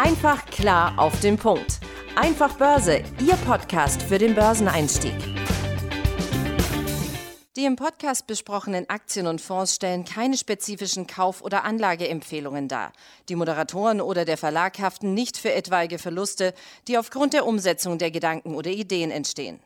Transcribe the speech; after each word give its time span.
Einfach 0.00 0.46
klar 0.46 0.96
auf 0.96 1.18
den 1.22 1.36
Punkt. 1.36 1.80
Einfach 2.14 2.56
Börse, 2.56 3.02
Ihr 3.20 3.34
Podcast 3.34 4.00
für 4.00 4.16
den 4.16 4.36
Börseneinstieg. 4.36 5.16
Die 7.56 7.64
im 7.64 7.74
Podcast 7.74 8.28
besprochenen 8.28 8.88
Aktien 8.88 9.26
und 9.26 9.40
Fonds 9.40 9.74
stellen 9.74 10.04
keine 10.04 10.36
spezifischen 10.36 11.08
Kauf- 11.08 11.42
oder 11.42 11.64
Anlageempfehlungen 11.64 12.68
dar. 12.68 12.92
Die 13.28 13.34
Moderatoren 13.34 14.00
oder 14.00 14.24
der 14.24 14.36
Verlag 14.36 14.78
haften 14.78 15.14
nicht 15.14 15.36
für 15.36 15.52
etwaige 15.52 15.98
Verluste, 15.98 16.54
die 16.86 16.96
aufgrund 16.96 17.32
der 17.32 17.44
Umsetzung 17.44 17.98
der 17.98 18.12
Gedanken 18.12 18.54
oder 18.54 18.70
Ideen 18.70 19.10
entstehen. 19.10 19.58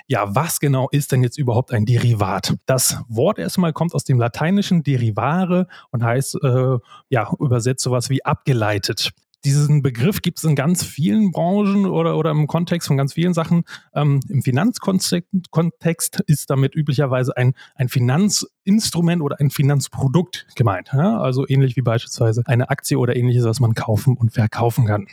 Ja, 0.07 0.35
was 0.35 0.59
genau 0.59 0.89
ist 0.91 1.11
denn 1.11 1.23
jetzt 1.23 1.37
überhaupt 1.37 1.71
ein 1.71 1.85
Derivat? 1.85 2.55
Das 2.65 2.99
Wort 3.07 3.39
erstmal 3.39 3.73
kommt 3.73 3.93
aus 3.93 4.03
dem 4.03 4.19
lateinischen 4.19 4.83
derivare 4.83 5.67
und 5.91 6.03
heißt 6.03 6.37
äh, 6.43 6.77
ja 7.09 7.31
übersetzt 7.39 7.83
sowas 7.83 8.09
wie 8.09 8.23
abgeleitet 8.23 9.11
diesen 9.45 9.83
Begriff 9.83 10.21
gibt 10.21 10.39
es 10.39 10.43
in 10.43 10.55
ganz 10.55 10.83
vielen 10.83 11.31
Branchen 11.31 11.85
oder, 11.85 12.17
oder 12.17 12.31
im 12.31 12.47
Kontext 12.47 12.87
von 12.87 12.97
ganz 12.97 13.13
vielen 13.13 13.33
Sachen. 13.33 13.63
Ähm, 13.93 14.19
Im 14.27 14.41
Finanzkontext 14.41 16.21
ist 16.25 16.49
damit 16.49 16.75
üblicherweise 16.75 17.37
ein, 17.37 17.53
ein 17.75 17.87
Finanzinstrument 17.87 19.21
oder 19.21 19.39
ein 19.39 19.51
Finanzprodukt 19.51 20.47
gemeint. 20.55 20.89
Ja? 20.93 21.19
Also 21.19 21.47
ähnlich 21.47 21.75
wie 21.75 21.81
beispielsweise 21.81 22.41
eine 22.45 22.69
Aktie 22.69 22.97
oder 22.97 23.15
ähnliches, 23.15 23.45
was 23.45 23.59
man 23.59 23.75
kaufen 23.75 24.17
und 24.17 24.33
verkaufen 24.33 24.85
kann. 24.85 25.07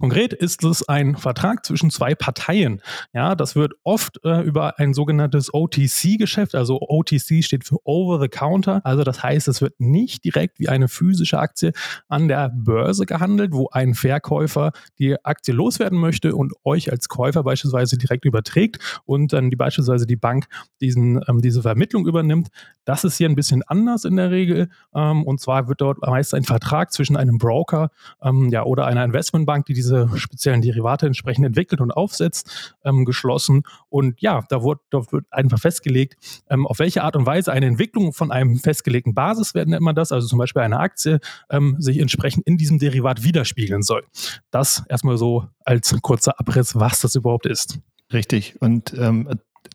Konkret 0.00 0.32
ist 0.32 0.64
es 0.64 0.88
ein 0.88 1.14
Vertrag 1.14 1.66
zwischen 1.66 1.90
zwei 1.90 2.14
Parteien. 2.14 2.80
Ja, 3.12 3.34
das 3.34 3.54
wird 3.54 3.74
oft 3.84 4.18
äh, 4.24 4.40
über 4.40 4.78
ein 4.78 4.94
sogenanntes 4.94 5.52
OTC-Geschäft, 5.52 6.54
also 6.54 6.80
OTC 6.80 7.44
steht 7.44 7.64
für 7.64 7.76
Over 7.84 8.18
the 8.18 8.28
Counter. 8.28 8.80
Also 8.84 9.04
das 9.04 9.22
heißt, 9.22 9.46
es 9.48 9.60
wird 9.60 9.78
nicht 9.78 10.24
direkt 10.24 10.58
wie 10.58 10.70
eine 10.70 10.88
physische 10.88 11.38
Aktie 11.38 11.72
an 12.08 12.28
der 12.28 12.48
Börse 12.48 13.04
gehandelt, 13.04 13.52
wo 13.52 13.68
ein 13.72 13.92
Verkäufer 13.92 14.72
die 14.98 15.22
Aktie 15.22 15.52
loswerden 15.52 15.98
möchte 15.98 16.34
und 16.34 16.54
euch 16.64 16.90
als 16.90 17.10
Käufer 17.10 17.42
beispielsweise 17.42 17.98
direkt 17.98 18.24
überträgt 18.24 19.02
und 19.04 19.34
dann 19.34 19.50
die 19.50 19.56
beispielsweise 19.56 20.06
die 20.06 20.16
Bank 20.16 20.46
diesen, 20.80 21.20
ähm, 21.28 21.42
diese 21.42 21.60
Vermittlung 21.60 22.06
übernimmt. 22.06 22.48
Das 22.86 23.04
ist 23.04 23.18
hier 23.18 23.28
ein 23.28 23.36
bisschen 23.36 23.62
anders 23.66 24.06
in 24.06 24.16
der 24.16 24.30
Regel. 24.30 24.70
Ähm, 24.94 25.24
und 25.24 25.40
zwar 25.40 25.68
wird 25.68 25.82
dort 25.82 25.98
meist 26.00 26.34
ein 26.34 26.44
Vertrag 26.44 26.90
zwischen 26.90 27.18
einem 27.18 27.36
Broker 27.36 27.90
ähm, 28.22 28.48
ja, 28.50 28.64
oder 28.64 28.86
einer 28.86 29.04
Investmentbank, 29.04 29.66
die 29.66 29.74
diese 29.74 29.89
diese 29.90 30.18
speziellen 30.18 30.62
Derivate 30.62 31.06
entsprechend 31.06 31.46
entwickelt 31.46 31.80
und 31.80 31.90
aufsetzt, 31.90 32.76
ähm, 32.84 33.04
geschlossen. 33.04 33.62
Und 33.88 34.20
ja, 34.20 34.44
da 34.48 34.62
wird, 34.62 34.80
da 34.90 35.00
wird 35.10 35.26
einfach 35.30 35.58
festgelegt, 35.58 36.16
ähm, 36.48 36.66
auf 36.66 36.78
welche 36.78 37.02
Art 37.02 37.16
und 37.16 37.26
Weise 37.26 37.52
eine 37.52 37.66
Entwicklung 37.66 38.12
von 38.12 38.30
einem 38.30 38.58
festgelegten 38.58 39.14
Basiswert 39.14 39.68
nennt 39.68 39.82
man 39.82 39.94
das, 39.94 40.12
also 40.12 40.26
zum 40.26 40.38
Beispiel 40.38 40.62
eine 40.62 40.78
Aktie, 40.78 41.20
ähm, 41.50 41.76
sich 41.78 41.98
entsprechend 41.98 42.46
in 42.46 42.56
diesem 42.56 42.78
Derivat 42.78 43.24
widerspiegeln 43.24 43.82
soll. 43.82 44.04
Das 44.50 44.84
erstmal 44.88 45.18
so 45.18 45.46
als 45.64 45.96
kurzer 46.02 46.38
Abriss, 46.38 46.76
was 46.76 47.00
das 47.00 47.14
überhaupt 47.14 47.46
ist. 47.46 47.78
Richtig. 48.12 48.56
Und 48.60 48.94
ähm, 48.98 49.28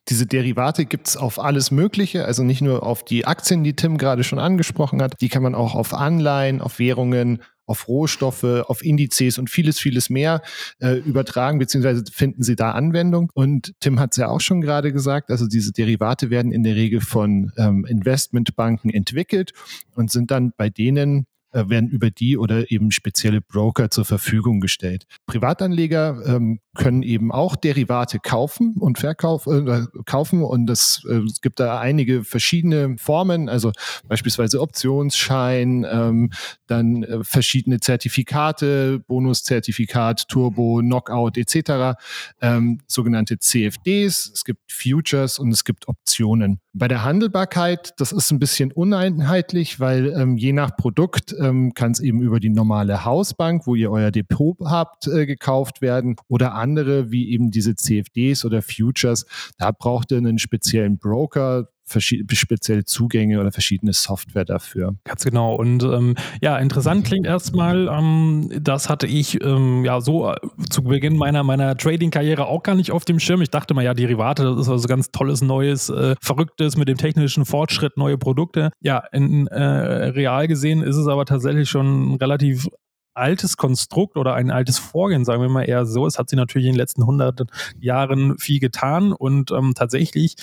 diese 0.08 0.26
Derivate 0.26 0.86
gibt 0.86 1.08
es 1.08 1.18
auf 1.18 1.40
alles 1.40 1.72
Mögliche, 1.72 2.26
also 2.26 2.44
nicht 2.44 2.62
nur 2.62 2.84
auf 2.84 3.04
die 3.04 3.26
Aktien, 3.26 3.64
die 3.64 3.76
Tim 3.76 3.98
gerade 3.98 4.24
schon 4.24 4.40
angesprochen 4.40 5.02
hat, 5.02 5.20
die 5.22 5.30
kann 5.30 5.44
man 5.44 5.56
auch 5.56 5.76
auf 5.76 5.94
Anleihen, 5.94 6.62
auf 6.62 6.80
Währungen, 6.80 7.42
auf 7.66 7.88
Rohstoffe, 7.88 8.44
auf 8.44 8.84
Indizes 8.84 9.40
und 9.40 9.50
vieles, 9.50 9.80
vieles 9.80 10.10
mehr 10.10 10.42
äh, 10.80 10.98
übertragen, 11.00 11.58
beziehungsweise 11.58 12.04
finden 12.12 12.44
sie 12.44 12.56
da 12.56 12.72
Anwendung. 12.72 13.32
Und 13.34 13.74
Tim 13.80 14.00
hat 14.00 14.12
es 14.12 14.18
ja 14.18 14.28
auch 14.28 14.42
schon 14.42 14.62
gerade 14.62 14.94
gesagt, 14.94 15.32
also 15.32 15.48
diese 15.48 15.72
Derivate 15.72 16.30
werden 16.30 16.52
in 16.52 16.64
der 16.64 16.76
Regel 16.76 17.02
von 17.02 17.52
ähm, 17.58 17.86
Investmentbanken 17.86 18.92
entwickelt 18.92 19.54
und 19.96 20.12
sind 20.12 20.30
dann 20.30 20.54
bei 20.56 20.70
denen 20.70 21.26
äh, 21.52 21.70
werden 21.70 21.90
über 21.90 22.12
die 22.12 22.38
oder 22.38 22.70
eben 22.70 22.92
spezielle 22.92 23.42
Broker 23.42 23.90
zur 23.90 24.06
Verfügung 24.06 24.60
gestellt. 24.60 25.08
Privatanleger 25.26 26.22
ähm, 26.26 26.60
können 26.76 27.04
eben 27.04 27.32
auch 27.32 27.56
Derivate 27.56 28.20
kaufen 28.20 28.76
und 28.80 29.00
verkaufen 29.00 29.68
äh, 29.68 29.82
kaufen 30.06 30.44
und 30.44 30.68
das, 30.68 31.04
äh, 31.10 31.16
es 31.16 31.42
gibt 31.42 31.60
da 31.60 31.80
einige 31.80 32.24
verschiedene 32.24 32.98
Formen, 32.98 33.50
also 33.50 33.72
beispielsweise 34.08 34.62
Optionsschein, 34.62 35.86
ähm, 35.90 36.32
dann 36.68 37.04
äh, 37.04 37.24
verschiedene 37.24 37.80
Zertifikate, 37.80 39.00
Bonuszertifikat, 39.00 40.28
Turbo, 40.28 40.80
Knockout 40.82 41.38
etc., 41.38 41.98
ähm, 42.42 42.82
sogenannte 42.88 43.40
CFDs, 43.40 44.32
es 44.34 44.44
gibt 44.44 44.72
Futures 44.72 45.40
und 45.40 45.52
es 45.52 45.64
gibt 45.64 45.88
Optionen. 45.88 46.60
Bei 46.74 46.90
der 46.90 47.06
Handelbarkeit, 47.06 47.94
das 48.00 48.12
ist 48.12 48.32
ein 48.32 48.40
bisschen 48.40 48.74
uneinheitlich, 48.74 49.80
weil 49.80 50.08
ähm, 50.08 50.36
je 50.36 50.52
nach 50.52 50.76
Produkt 50.76 51.34
ähm, 51.40 51.74
kann 51.74 51.92
es 51.92 52.02
eben 52.02 52.22
über 52.22 52.42
die 52.42 52.50
normale 52.50 53.06
Hausbank, 53.06 53.66
wo 53.66 53.76
ihr 53.76 53.92
euer 53.92 54.12
Depot 54.12 54.58
habt, 54.60 55.08
äh, 55.08 55.26
gekauft 55.26 55.82
werden 55.82 56.18
oder 56.28 56.54
andere 56.66 57.12
wie 57.12 57.32
eben 57.32 57.52
diese 57.52 57.76
CFDs 57.76 58.44
oder 58.44 58.62
Futures. 58.62 59.26
Da 59.60 59.72
braucht 59.72 60.12
ihr 60.12 60.18
einen 60.18 60.40
speziellen 60.40 60.98
Broker, 60.98 61.70
spezielle 61.88 62.84
Zugänge 62.84 63.40
oder 63.40 63.52
verschiedene 63.52 63.94
Software 63.94 64.46
dafür. 64.46 64.96
Ganz 65.04 65.24
genau. 65.24 65.56
Und 65.56 65.84
ähm, 65.84 66.16
ja, 66.42 66.58
interessant 66.58 67.06
klingt 67.06 67.28
erstmal, 67.28 67.88
ähm, 67.88 68.50
das 68.60 68.90
hatte 68.90 69.06
ich 69.06 69.42
ähm, 69.44 69.86
ja 69.86 70.02
so 70.02 70.32
äh, 70.32 70.36
zu 70.70 70.84
Beginn 70.84 71.16
meiner, 71.16 71.44
meiner 71.44 71.78
Trading-Karriere 71.78 72.48
auch 72.48 72.64
gar 72.64 72.76
nicht 72.76 72.92
auf 72.92 73.06
dem 73.06 73.20
Schirm. 73.20 73.42
Ich 73.42 73.52
dachte 73.52 73.76
mal, 73.76 73.84
ja, 73.84 73.94
Derivate, 73.94 74.44
das 74.44 74.62
ist 74.62 74.70
also 74.70 74.88
ganz 74.88 75.12
tolles, 75.12 75.42
neues, 75.42 75.90
äh, 75.90 76.16
verrücktes 76.22 76.76
mit 76.76 76.88
dem 76.88 76.98
technischen 76.98 77.46
Fortschritt, 77.46 77.98
neue 77.98 78.18
Produkte. 78.18 78.72
Ja, 78.82 79.04
in, 79.12 79.46
äh, 79.48 79.62
real 79.62 80.48
gesehen 80.48 80.82
ist 80.82 80.96
es 80.96 81.08
aber 81.08 81.26
tatsächlich 81.26 81.70
schon 81.70 82.16
relativ 82.16 82.68
altes 83.16 83.58
Konstrukt 83.58 84.18
oder 84.18 84.36
ein 84.36 84.52
altes 84.52 84.78
Vorgehen, 84.78 85.26
sagen 85.26 85.42
wir 85.42 85.50
mal 85.50 85.64
eher 85.64 85.86
so. 85.86 86.06
Es 86.06 86.20
hat 86.20 86.30
sich 86.30 86.38
natürlich 86.38 86.68
in 86.68 86.74
den 86.74 86.80
letzten 86.80 87.02
100 87.02 87.44
Jahren 87.80 88.38
viel 88.38 88.60
getan 88.60 89.12
und 89.14 89.52
ähm, 89.52 89.74
tatsächlich 89.76 90.36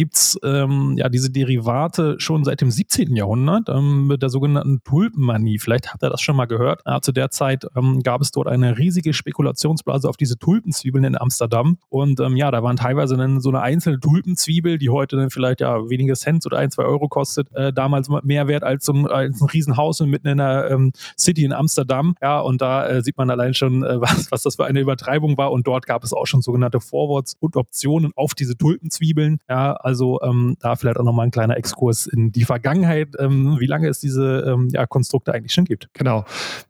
gibt 0.00 0.14
es 0.14 0.38
ähm, 0.42 0.94
ja 0.96 1.10
diese 1.10 1.28
Derivate 1.28 2.18
schon 2.20 2.42
seit 2.42 2.62
dem 2.62 2.70
17. 2.70 3.14
Jahrhundert 3.14 3.68
ähm, 3.68 4.06
mit 4.06 4.22
der 4.22 4.30
sogenannten 4.30 4.82
Tulpenmanie. 4.82 5.58
Vielleicht 5.58 5.92
habt 5.92 6.02
ihr 6.02 6.08
das 6.08 6.22
schon 6.22 6.36
mal 6.36 6.46
gehört. 6.46 6.80
Ja, 6.86 7.02
zu 7.02 7.12
der 7.12 7.28
Zeit 7.30 7.66
ähm, 7.76 8.02
gab 8.02 8.22
es 8.22 8.30
dort 8.30 8.48
eine 8.48 8.78
riesige 8.78 9.12
Spekulationsblase 9.12 10.08
auf 10.08 10.16
diese 10.16 10.38
Tulpenzwiebeln 10.38 11.04
in 11.04 11.18
Amsterdam. 11.20 11.76
Und 11.90 12.18
ähm, 12.20 12.34
ja, 12.34 12.50
da 12.50 12.62
waren 12.62 12.76
teilweise 12.76 13.18
dann 13.18 13.42
so 13.42 13.50
eine 13.50 13.60
einzelne 13.60 14.00
Tulpenzwiebel, 14.00 14.78
die 14.78 14.88
heute 14.88 15.16
dann 15.16 15.28
vielleicht 15.28 15.60
ja 15.60 15.90
wenige 15.90 16.14
Cent 16.14 16.46
oder 16.46 16.56
ein, 16.56 16.70
zwei 16.70 16.84
Euro 16.84 17.08
kostet, 17.08 17.54
äh, 17.54 17.70
damals 17.70 18.08
mehr 18.22 18.48
wert 18.48 18.64
als 18.64 18.86
so 18.86 18.94
ein, 18.94 19.06
als 19.06 19.42
ein 19.42 19.48
Riesenhaus 19.48 20.00
mitten 20.00 20.28
in 20.28 20.38
der 20.38 20.70
ähm, 20.70 20.92
City 21.18 21.44
in 21.44 21.52
Amsterdam. 21.52 22.14
Ja, 22.22 22.40
und 22.40 22.62
da 22.62 22.86
äh, 22.86 23.02
sieht 23.02 23.18
man 23.18 23.28
allein 23.28 23.52
schon, 23.52 23.84
äh, 23.84 23.96
was, 24.00 24.32
was 24.32 24.44
das 24.44 24.56
für 24.56 24.64
eine 24.64 24.80
Übertreibung 24.80 25.36
war. 25.36 25.52
Und 25.52 25.66
dort 25.66 25.84
gab 25.84 26.04
es 26.04 26.14
auch 26.14 26.26
schon 26.26 26.40
sogenannte 26.40 26.80
Forwards 26.80 27.36
und 27.38 27.56
Optionen 27.56 28.12
auf 28.16 28.32
diese 28.32 28.56
Tulpenzwiebeln. 28.56 29.40
Ja, 29.46 29.76
Also 29.90 30.20
ähm, 30.22 30.56
da 30.60 30.76
vielleicht 30.76 30.98
auch 30.98 31.04
nochmal 31.04 31.26
ein 31.26 31.32
kleiner 31.32 31.56
Exkurs 31.56 32.06
in 32.06 32.30
die 32.30 32.44
Vergangenheit, 32.44 33.08
ähm, 33.18 33.56
wie 33.58 33.66
lange 33.66 33.88
es 33.88 33.98
diese 33.98 34.44
ähm, 34.46 34.68
ja, 34.70 34.86
Konstrukte 34.86 35.34
eigentlich 35.34 35.52
schon 35.52 35.64
gibt. 35.64 35.88
Genau. 35.94 36.24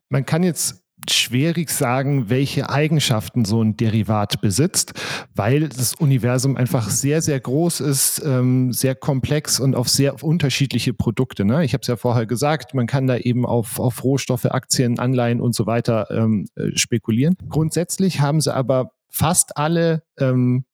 Man 0.09 0.25
kann 0.25 0.43
jetzt 0.43 0.83
schwierig 1.11 1.69
sagen, 1.69 2.31
welche 2.31 2.71
Eigenschaften 2.71 3.45
so 3.45 3.63
ein 3.63 3.77
Derivat 3.77 4.41
besitzt, 4.41 4.95
weil 5.35 5.69
das 5.69 5.95
Universum 5.97 6.57
einfach 6.57 6.89
sehr, 6.89 7.21
sehr 7.21 7.39
groß 7.39 7.81
ist, 7.81 8.23
ähm, 8.25 8.73
sehr 8.73 8.95
komplex 8.95 9.61
und 9.61 9.75
auf 9.75 9.91
sehr 9.91 10.25
unterschiedliche 10.25 10.95
Produkte. 10.95 11.45
Ne? 11.45 11.63
Ich 11.63 11.75
habe 11.75 11.83
es 11.83 11.89
ja 11.89 11.97
vorher 11.97 12.25
gesagt, 12.25 12.73
man 12.73 12.87
kann 12.87 13.07
da 13.07 13.19
eben 13.19 13.45
auf, 13.45 13.79
auf 13.81 14.03
Rohstoffe, 14.03 14.47
Aktien, 14.47 14.99
Anleihen 14.99 15.43
und 15.43 15.55
so 15.55 15.67
weiter 15.67 16.11
ähm, 16.11 16.47
äh, 16.57 16.75
spekulieren. 16.75 17.37
Grundsätzlich 17.51 18.23
haben 18.23 18.41
sie 18.41 18.55
aber 18.55 18.93
fast 19.11 19.59
alle 19.59 20.05
ähm, 20.19 20.65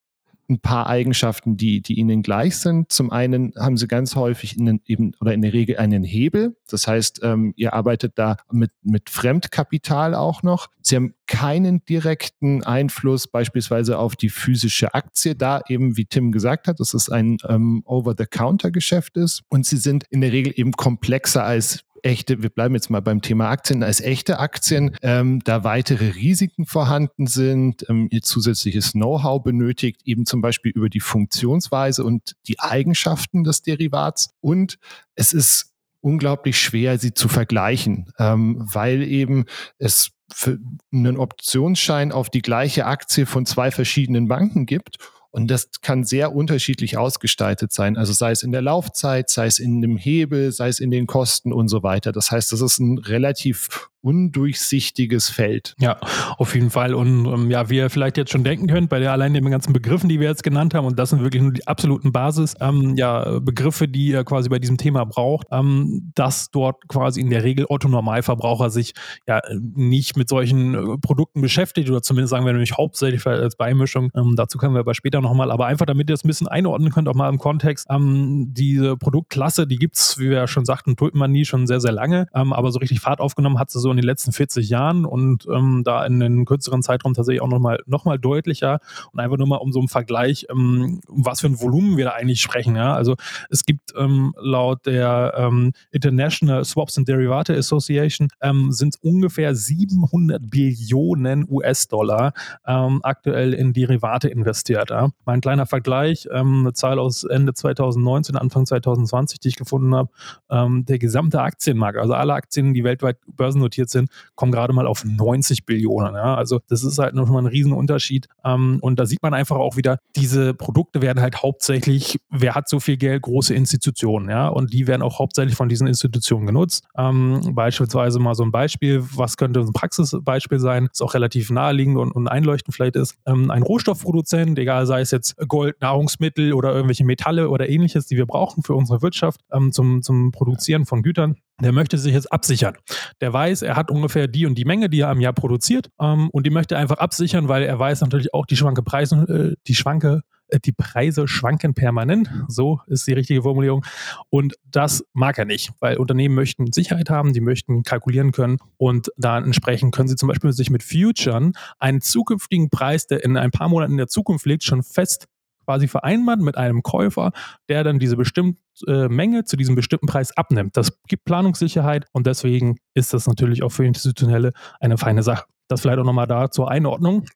ein 0.49 0.61
paar 0.61 0.87
Eigenschaften, 0.87 1.57
die, 1.57 1.81
die 1.81 1.95
ihnen 1.95 2.23
gleich 2.23 2.57
sind. 2.59 2.93
Zum 2.93 3.11
einen 3.11 3.53
haben 3.57 3.77
sie 3.77 3.89
ganz 3.89 4.15
häufig 4.15 4.57
in 4.57 4.67
den, 4.67 4.81
eben 4.87 5.13
oder 5.21 5.35
in 5.35 5.43
der 5.43 5.53
Regel 5.53 5.77
einen 5.79 6.05
Hebel. 6.05 6.57
Das 6.69 6.87
heißt, 6.87 7.21
ähm, 7.23 7.53
ihr 7.57 7.73
arbeitet 7.73 8.13
da 8.17 8.37
mit, 8.51 8.71
mit 8.83 9.11
Fremdkapital 9.11 10.15
auch 10.15 10.43
noch. 10.43 10.69
Sie 10.83 10.97
haben 10.97 11.15
keinen 11.27 11.85
direkten 11.85 12.63
Einfluss 12.63 13.27
beispielsweise 13.27 13.99
auf 13.99 14.15
die 14.15 14.29
physische 14.29 14.95
Aktie, 14.95 15.35
da 15.35 15.61
eben, 15.69 15.97
wie 15.97 16.05
Tim 16.05 16.31
gesagt 16.31 16.69
hat, 16.69 16.79
dass 16.79 16.95
es 16.95 17.09
ein 17.09 17.39
ähm, 17.49 17.83
Over-the-Counter-Geschäft 17.85 19.17
ist. 19.17 19.43
Und 19.49 19.67
sie 19.67 19.79
sind 19.79 20.05
in 20.11 20.21
der 20.21 20.33
Regel 20.33 20.53
eben 20.57 20.73
komplexer 20.73 21.45
als 21.45 21.86
echte, 22.03 22.43
wir 22.43 22.51
bleiben 22.51 22.75
jetzt 22.75 22.91
mal 22.91 23.01
beim 23.01 23.23
Thema 23.23 23.49
Aktien, 23.49 23.83
als 23.83 24.01
echte 24.01 24.39
Aktien, 24.39 24.97
ähm, 25.03 25.41
da 25.45 25.65
weitere 25.65 26.11
Risiken 26.11 26.67
vorhanden 26.67 27.27
sind, 27.27 27.87
ähm, 27.89 28.09
ihr 28.11 28.23
zusätzliches 28.23 28.93
Know-how 28.93 29.43
benötigt, 29.43 30.03
eben 30.05 30.27
zum 30.27 30.41
Beispiel 30.41 30.73
über 30.73 30.89
die 30.89 31.01
Funktionsweise 31.01 32.05
und 32.05 32.37
die 32.47 32.61
Eigenschaften 32.61 33.45
des 33.45 33.63
Derivats. 33.63 34.31
Und 34.41 34.79
es 35.15 35.33
ist 35.33 35.73
unglaublich 36.01 36.61
schwer, 36.61 36.99
sie 36.99 37.15
zu 37.15 37.29
vergleichen, 37.29 38.13
ähm, 38.19 38.57
weil 38.61 39.03
eben 39.03 39.45
es 39.79 40.13
für 40.33 40.59
einen 40.93 41.17
Optionsschein 41.17 42.13
auf 42.13 42.31
die 42.31 42.43
gleiche 42.43 42.87
Aktie 42.87 43.27
von 43.27 43.47
zwei 43.47 43.71
verschiedenen 43.71 44.29
Banken 44.29 44.67
gibt 44.67 44.99
und 45.37 45.49
das 45.49 45.69
kann 45.83 46.03
sehr 46.03 46.35
unterschiedlich 46.35 46.97
ausgestaltet 46.97 47.71
sein. 47.71 47.99
Also 47.99 48.15
sei 48.15 48.31
es 48.31 48.43
in 48.43 48.53
der 48.53 48.63
Laufzeit, 48.63 49.29
sei 49.29 49.45
es 49.45 49.59
in 49.59 49.83
dem 49.83 49.99
Hebel, 49.99 50.51
sei 50.51 50.69
es 50.69 50.81
in 50.81 50.91
den 50.91 51.07
Kosten 51.07 51.53
und 51.53 51.69
so 51.69 51.83
weiter. 51.83 52.11
Das 52.11 52.31
heißt, 52.31 52.53
das 52.53 52.63
ist 52.63 52.79
ein 52.79 52.97
relativ 52.97 53.91
undurchsichtiges 54.03 55.29
Feld. 55.29 55.75
Ja, 55.81 55.99
auf 56.39 56.55
jeden 56.55 56.71
Fall. 56.71 56.95
Und 56.95 57.27
ähm, 57.27 57.51
ja, 57.51 57.69
wie 57.71 57.77
ihr 57.77 57.91
vielleicht 57.91 58.17
jetzt 58.17 58.31
schon 58.31 58.45
denken 58.45 58.69
könnt, 58.69 58.89
bei 58.89 59.01
der 59.01 59.13
allein 59.13 59.35
den 59.35 59.51
ganzen 59.51 59.73
Begriffen, 59.73 60.09
die 60.09 60.21
wir 60.21 60.29
jetzt 60.29 60.45
genannt 60.45 60.75
haben, 60.75 60.87
und 60.87 60.99
das 60.99 61.11
sind 61.11 61.23
wirklich 61.23 61.43
nur 61.43 61.53
die 61.53 61.67
absoluten 61.67 62.13
Basis, 62.13 62.55
ähm, 62.61 62.95
ja, 62.97 63.41
Begriffe, 63.41 63.89
die 63.89 64.09
ihr 64.09 64.25
quasi 64.25 64.49
bei 64.49 64.59
diesem 64.59 64.77
Thema 64.77 65.05
braucht, 65.05 65.49
ähm, 65.51 66.13
dass 66.15 66.51
dort 66.51 66.87
quasi 66.89 67.21
in 67.21 67.31
der 67.31 67.43
Regel 67.43 67.67
Otto 67.69 67.89
Normalverbraucher 67.89 68.71
sich 68.71 68.93
ja 69.27 69.41
nicht 69.59 70.17
mit 70.17 70.29
solchen 70.29 70.75
äh, 70.75 70.99
Produkten 70.99 71.41
beschäftigt 71.41 71.91
oder 71.91 72.03
zumindest 72.03 72.31
sagen 72.31 72.47
wir 72.47 72.53
nämlich 72.53 72.77
hauptsächlich 72.77 73.27
als 73.27 73.57
Beimischung. 73.57 74.11
Ähm, 74.15 74.35
dazu 74.37 74.59
können 74.59 74.75
wir 74.75 74.81
aber 74.81 74.95
später 74.95 75.21
nochmal, 75.21 75.51
aber 75.51 75.67
einfach 75.67 75.87
damit 75.87 76.09
ihr 76.11 76.15
es 76.15 76.25
ein 76.25 76.29
bisschen 76.29 76.49
einordnen 76.49 76.93
könnt, 76.93 77.09
auch 77.09 77.15
mal 77.15 77.29
im 77.29 77.39
Kontext. 77.39 77.87
Ähm, 77.91 78.53
diese 78.53 78.97
Produktklasse, 78.97 79.67
die 79.67 79.77
gibt 79.77 79.97
es, 79.97 80.19
wie 80.19 80.31
wir 80.31 80.37
ja 80.37 80.47
schon 80.47 80.65
sagten, 80.65 80.97
Tulpenmanie 80.97 81.45
schon 81.45 81.67
sehr, 81.67 81.81
sehr 81.81 81.93
lange, 81.93 82.29
ähm, 82.35 82.53
aber 82.53 82.71
so 82.71 82.79
richtig 82.79 83.01
Fahrt 83.01 83.21
aufgenommen 83.21 83.59
hat 83.59 83.71
sie 83.71 83.81
so 83.81 83.86
in 83.91 83.97
den 83.97 84.05
letzten 84.05 84.33
40 84.33 84.69
Jahren 84.69 85.05
und 85.05 85.47
ähm, 85.53 85.83
da 85.85 86.05
in 86.05 86.23
einem 86.23 86.45
kürzeren 86.45 86.83
Zeitraum 86.83 87.15
tatsächlich 87.15 87.43
auch 87.43 87.49
nochmal 87.49 87.81
noch 87.87 88.05
mal 88.05 88.19
deutlicher 88.19 88.81
und 89.13 89.21
einfach 89.21 89.37
nur 89.37 89.47
mal 89.47 89.57
um 89.57 89.73
so 89.73 89.79
einen 89.79 89.89
Vergleich, 89.89 90.47
ähm, 90.51 91.01
was 91.07 91.41
für 91.41 91.49
ein 91.49 91.61
Volumen 91.61 91.97
wir 91.97 92.07
da 92.07 92.11
eigentlich 92.13 92.41
sprechen. 92.41 92.77
Ja? 92.77 92.95
Also 92.95 93.17
es 93.51 93.65
gibt 93.65 93.93
ähm, 93.97 94.35
laut 94.39 94.87
der 94.87 95.35
ähm, 95.37 95.73
International 95.91 96.65
Swaps 96.65 96.99
and 96.99 97.09
Derivate 97.09 97.57
Association 97.57 98.29
ähm, 98.41 98.73
sind 98.73 98.97
ungefähr 99.03 99.55
700 99.55 100.51
Billionen 100.51 101.47
US-Dollar 101.49 102.33
ähm, 102.67 103.01
aktuell 103.03 103.55
in 103.55 103.73
Derivate 103.73 104.29
investiert. 104.29 104.91
Ja? 104.91 105.11
Mein 105.25 105.41
kleiner 105.41 105.67
Vergleich, 105.67 106.31
eine 106.31 106.73
Zahl 106.73 106.99
aus 106.99 107.25
Ende 107.25 107.55
2019, 107.55 108.37
Anfang 108.37 108.67
2020, 108.67 109.41
die 109.41 109.49
ich 109.49 109.57
gefunden 109.57 109.95
habe, 109.95 110.11
der 110.51 110.99
gesamte 110.99 111.41
Aktienmarkt, 111.41 111.99
also 111.99 112.15
alle 112.15 112.35
Aktien, 112.35 112.75
die 112.75 112.85
weltweit 112.85 113.19
börsennotiert 113.27 113.76
investiert 113.77 113.91
sind, 113.91 114.11
kommen 114.35 114.53
gerade 114.53 114.73
mal 114.73 114.87
auf 114.87 115.05
90 115.05 115.67
Billionen. 115.67 116.15
Ja? 116.15 116.35
Also 116.35 116.61
das 116.69 116.83
ist 116.83 116.99
halt 116.99 117.15
nochmal 117.15 117.43
ein 117.43 117.47
Riesenunterschied. 117.47 118.29
Ähm, 118.45 118.79
und 118.81 118.99
da 118.99 119.07
sieht 119.07 119.23
man 119.23 119.35
einfach 119.35 119.57
auch 119.57 119.77
wieder, 119.77 119.99
diese 120.17 120.55
Produkte 120.55 121.03
werden 121.03 121.21
halt 121.21 121.43
hauptsächlich, 121.43 122.19
wer 122.31 122.55
hat 122.55 122.69
so 122.69 122.81
viel 122.81 122.97
Geld, 122.97 123.23
große 123.23 123.55
Institutionen, 123.55 124.29
ja, 124.29 124.49
und 124.49 124.73
die 124.73 124.87
werden 124.87 125.03
auch 125.03 125.19
hauptsächlich 125.19 125.57
von 125.57 125.69
diesen 125.69 125.87
Institutionen 125.87 126.47
genutzt. 126.47 126.85
Ähm, 126.97 127.41
beispielsweise 127.53 128.19
mal 128.19 128.35
so 128.35 128.45
ein 128.45 128.53
Beispiel, 128.53 129.05
was 129.15 129.37
könnte 129.37 129.61
ein 129.61 129.73
Praxisbeispiel 129.73 130.59
sein, 130.59 130.89
ist 130.93 131.03
auch 131.03 131.15
relativ 131.15 131.51
naheliegend 131.51 131.99
und, 131.99 132.13
und 132.13 132.29
einleuchtend 132.29 132.75
vielleicht 132.75 132.97
ist, 132.97 133.17
ähm, 133.27 133.51
ein 133.51 133.63
Rohstoffproduzent, 133.63 134.59
egal 134.59 134.87
sei 134.87 135.01
es 135.01 135.11
jetzt 135.11 135.37
Gold, 135.49 135.81
Nahrungsmittel 135.81 136.53
oder 136.53 136.73
irgendwelche 136.73 137.05
Metalle 137.05 137.51
oder 137.51 137.69
ähnliches, 137.69 138.07
die 138.07 138.17
wir 138.17 138.27
brauchen 138.27 138.63
für 138.63 138.75
unsere 138.75 139.03
Wirtschaft 139.03 139.41
ähm, 139.53 139.73
zum, 139.73 140.03
zum 140.03 140.33
Produzieren 140.33 140.87
von 140.87 141.03
Gütern, 141.03 141.37
der 141.61 141.73
möchte 141.73 141.97
sich 141.97 142.13
jetzt 142.13 142.31
absichern. 142.33 142.77
Der 143.21 143.33
weiß, 143.33 143.63
er 143.67 143.77
hat 143.77 143.91
ungefähr 143.91 144.29
die 144.29 144.47
und 144.47 144.57
die 144.57 144.65
Menge, 144.65 144.89
die 144.89 145.01
er 145.01 145.09
am 145.09 145.21
Jahr 145.21 145.33
produziert 145.33 145.91
ähm, 146.01 146.31
und 146.31 146.47
die 146.47 146.51
möchte 146.51 146.77
einfach 146.77 146.99
absichern, 146.99 147.49
weil 147.49 147.65
er 147.65 147.79
weiß 147.79 148.01
natürlich 148.01 148.33
auch, 148.33 148.47
die 148.47 148.57
schwanke 148.57 148.83
Preise, 148.83 149.17
äh, 149.29 149.57
die 149.67 149.75
schwanke 149.75 150.23
äh, 150.49 150.61
die 150.61 150.73
Preise 150.73 151.29
schwanken 151.29 151.75
permanent, 151.75 152.31
so 152.49 152.81
ist 152.87 153.07
die 153.07 153.13
richtige 153.13 153.43
Formulierung. 153.43 153.85
Und 154.31 154.55
das 154.65 155.05
mag 155.13 155.39
er 155.39 155.45
nicht, 155.45 155.73
weil 155.81 155.97
Unternehmen 155.97 156.35
möchten 156.35 156.73
Sicherheit 156.73 157.11
haben, 157.11 157.33
die 157.33 157.41
möchten 157.41 157.83
kalkulieren 157.83 158.33
können 158.33 158.59
und 158.77 159.11
da 159.17 159.39
entsprechend 159.39 159.95
können 159.95 160.09
sie 160.09 160.17
zum 160.17 160.29
Beispiel 160.29 160.53
sich 160.53 160.71
mit 160.71 160.83
Futuren 160.83 161.53
einen 161.79 162.01
zukünftigen 162.01 162.71
Preis, 162.71 163.07
der 163.07 163.25
in 163.25 163.37
ein 163.37 163.51
paar 163.51 163.69
Monaten 163.69 163.93
in 163.93 163.99
der 163.99 164.09
Zukunft 164.09 164.47
liegt, 164.47 164.65
schon 164.65 164.83
fest 164.83 165.27
quasi 165.67 165.89
vereinbart 165.89 166.41
mit 166.41 166.57
einem 166.57 166.83
Käufer, 166.83 167.33
der 167.69 167.85
dann 167.85 167.99
diese 167.99 168.17
bestimmte 168.17 168.59
äh, 168.87 169.09
Menge 169.09 169.45
zu 169.45 169.57
diesem 169.57 169.75
bestimmten 169.75 170.07
Preis 170.07 170.37
abnimmt. 170.37 170.77
Das 170.77 170.99
gibt 171.09 171.25
Planungssicherheit 171.25 172.07
und 172.13 172.27
deswegen 172.27 172.79
ist 172.95 173.13
das 173.13 173.27
natürlich 173.27 173.63
auch 173.63 173.71
für 173.71 173.85
Institutionelle 173.85 174.53
eine 174.81 174.97
feine 174.97 175.23
Sache. 175.23 175.47
Das 175.69 175.81
vielleicht 175.81 175.99
auch 175.99 176.05
nochmal 176.05 176.27
da 176.27 176.51
zur 176.51 176.71
Einordnung. 176.71 177.27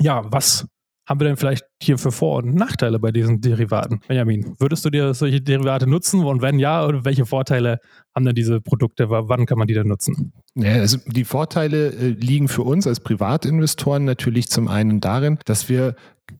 Ja, 0.00 0.22
was 0.32 0.66
haben 1.08 1.20
wir 1.20 1.26
denn 1.26 1.36
vielleicht 1.38 1.64
hier 1.82 1.96
für 1.96 2.12
Vor- 2.12 2.36
und 2.36 2.54
Nachteile 2.54 2.98
bei 2.98 3.10
diesen 3.10 3.40
Derivaten? 3.40 4.00
Benjamin, 4.06 4.54
würdest 4.58 4.84
du 4.84 4.90
dir 4.90 5.14
solche 5.14 5.40
Derivate 5.40 5.86
nutzen 5.86 6.22
und 6.22 6.42
wenn 6.42 6.58
ja, 6.58 6.86
welche 7.04 7.24
Vorteile 7.24 7.80
haben 8.14 8.26
denn 8.26 8.34
diese 8.34 8.60
Produkte? 8.60 9.08
Wann 9.08 9.46
kann 9.46 9.58
man 9.58 9.66
die 9.66 9.74
denn 9.74 9.88
nutzen? 9.88 10.32
Ja, 10.54 10.72
also 10.72 10.98
die 11.06 11.24
Vorteile 11.24 11.92
äh, 11.92 12.08
liegen 12.08 12.48
für 12.48 12.62
uns 12.62 12.86
als 12.86 13.00
Privatinvestoren 13.00 14.04
natürlich 14.04 14.48
zum 14.50 14.68
einen 14.68 15.00
darin, 15.00 15.38
dass 15.46 15.70
wir 15.70 15.94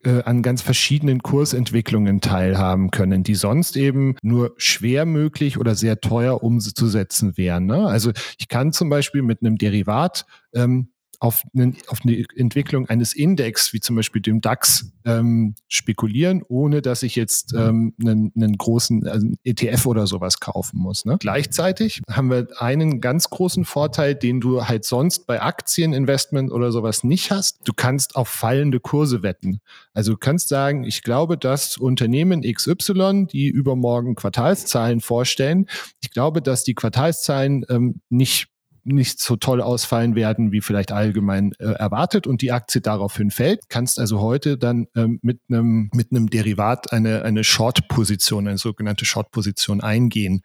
äh, 0.05 0.23
an 0.25 0.43
ganz 0.43 0.61
verschiedenen 0.61 1.23
Kursentwicklungen 1.23 2.21
teilhaben 2.21 2.91
können, 2.91 3.23
die 3.23 3.37
sonst 3.37 3.75
eben 3.75 4.17
nur 4.23 4.53
schwer 4.59 5.07
möglich 5.07 5.59
oder 5.59 5.75
sehr 5.75 6.01
teuer 6.01 6.43
umzusetzen 6.43 7.39
wären. 7.39 7.65
Ne? 7.65 7.87
Also 7.87 8.13
ich 8.39 8.49
kann 8.49 8.73
zum 8.73 8.91
Beispiel 8.91 9.23
mit 9.23 9.41
einem 9.41 9.57
Derivat 9.57 10.27
ähm, 10.55 10.91
auf, 11.21 11.43
einen, 11.55 11.77
auf 11.89 12.01
eine 12.05 12.25
Entwicklung 12.37 12.89
eines 12.89 13.13
Index, 13.13 13.73
wie 13.73 13.81
zum 13.81 13.97
Beispiel 13.97 14.23
dem 14.23 14.41
DAX, 14.41 14.93
ähm, 15.05 15.55
spekulieren, 15.67 16.43
ohne 16.49 16.81
dass 16.81 17.03
ich 17.03 17.17
jetzt 17.17 17.55
ähm, 17.55 17.95
einen, 18.01 18.33
einen 18.37 18.57
großen 18.57 19.07
also 19.07 19.27
ETF 19.43 19.87
oder 19.87 20.07
sowas 20.07 20.39
kaufen 20.39 20.79
muss. 20.79 21.05
Ne? 21.05 21.17
Gleichzeitig 21.19 22.03
haben 22.09 22.31
wir 22.31 22.47
einen 22.59 23.01
ganz 23.01 23.31
großen 23.31 23.65
Vorteil, 23.65 24.15
den 24.15 24.41
du 24.41 24.67
halt 24.67 24.85
sonst 24.85 25.27
bei 25.27 25.43
Aktieninvestment 25.43 26.53
oder 26.53 26.71
sowas 26.71 27.03
nicht 27.03 27.33
hast. 27.33 27.67
Du 27.67 27.73
kannst 27.75 28.15
auf 28.15 28.29
fallende 28.29 28.79
Kurse 28.79 29.23
wetten. 29.23 29.61
Also 29.95 30.13
du 30.13 30.19
kannst 30.19 30.49
sagen, 30.49 30.85
ich 30.85 31.03
glaube, 31.03 31.37
dass 31.37 31.79
Unternehmen 31.79 32.43
XY, 32.43 33.27
die 33.27 33.49
übermorgen 33.49 34.15
Quartalszahlen 34.15 35.01
vorstellen, 35.01 35.67
ich 36.01 36.11
glaube, 36.11 36.43
dass 36.43 36.63
die 36.63 36.75
Quartalszahlen 36.75 37.65
ähm, 37.69 38.01
nicht 38.09 38.49
nicht 38.85 39.21
so 39.21 39.37
toll 39.37 39.61
ausfallen 39.61 40.15
werden, 40.15 40.53
wie 40.53 40.61
vielleicht 40.61 40.93
allgemein 40.93 41.53
äh, 41.59 41.65
erwartet 41.73 42.27
und 42.27 42.43
die 42.43 42.53
Aktie 42.53 42.81
daraufhin 42.81 43.31
fällt, 43.31 43.69
kannst 43.69 43.99
also 43.99 44.21
heute 44.21 44.59
dann 44.59 44.87
ähm, 44.97 45.19
mit 45.23 45.41
einem 45.49 45.91
mit 45.95 46.11
einem 46.11 46.31
Derivat 46.31 46.93
eine 46.93 47.23
eine 47.23 47.45
Short-Position, 47.45 48.49
eine 48.49 48.59
sogenannte 48.59 49.05
Short-Position 49.05 49.81
eingehen. 49.81 50.43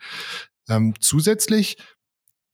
Ähm, 0.70 0.94
zusätzlich 1.00 1.78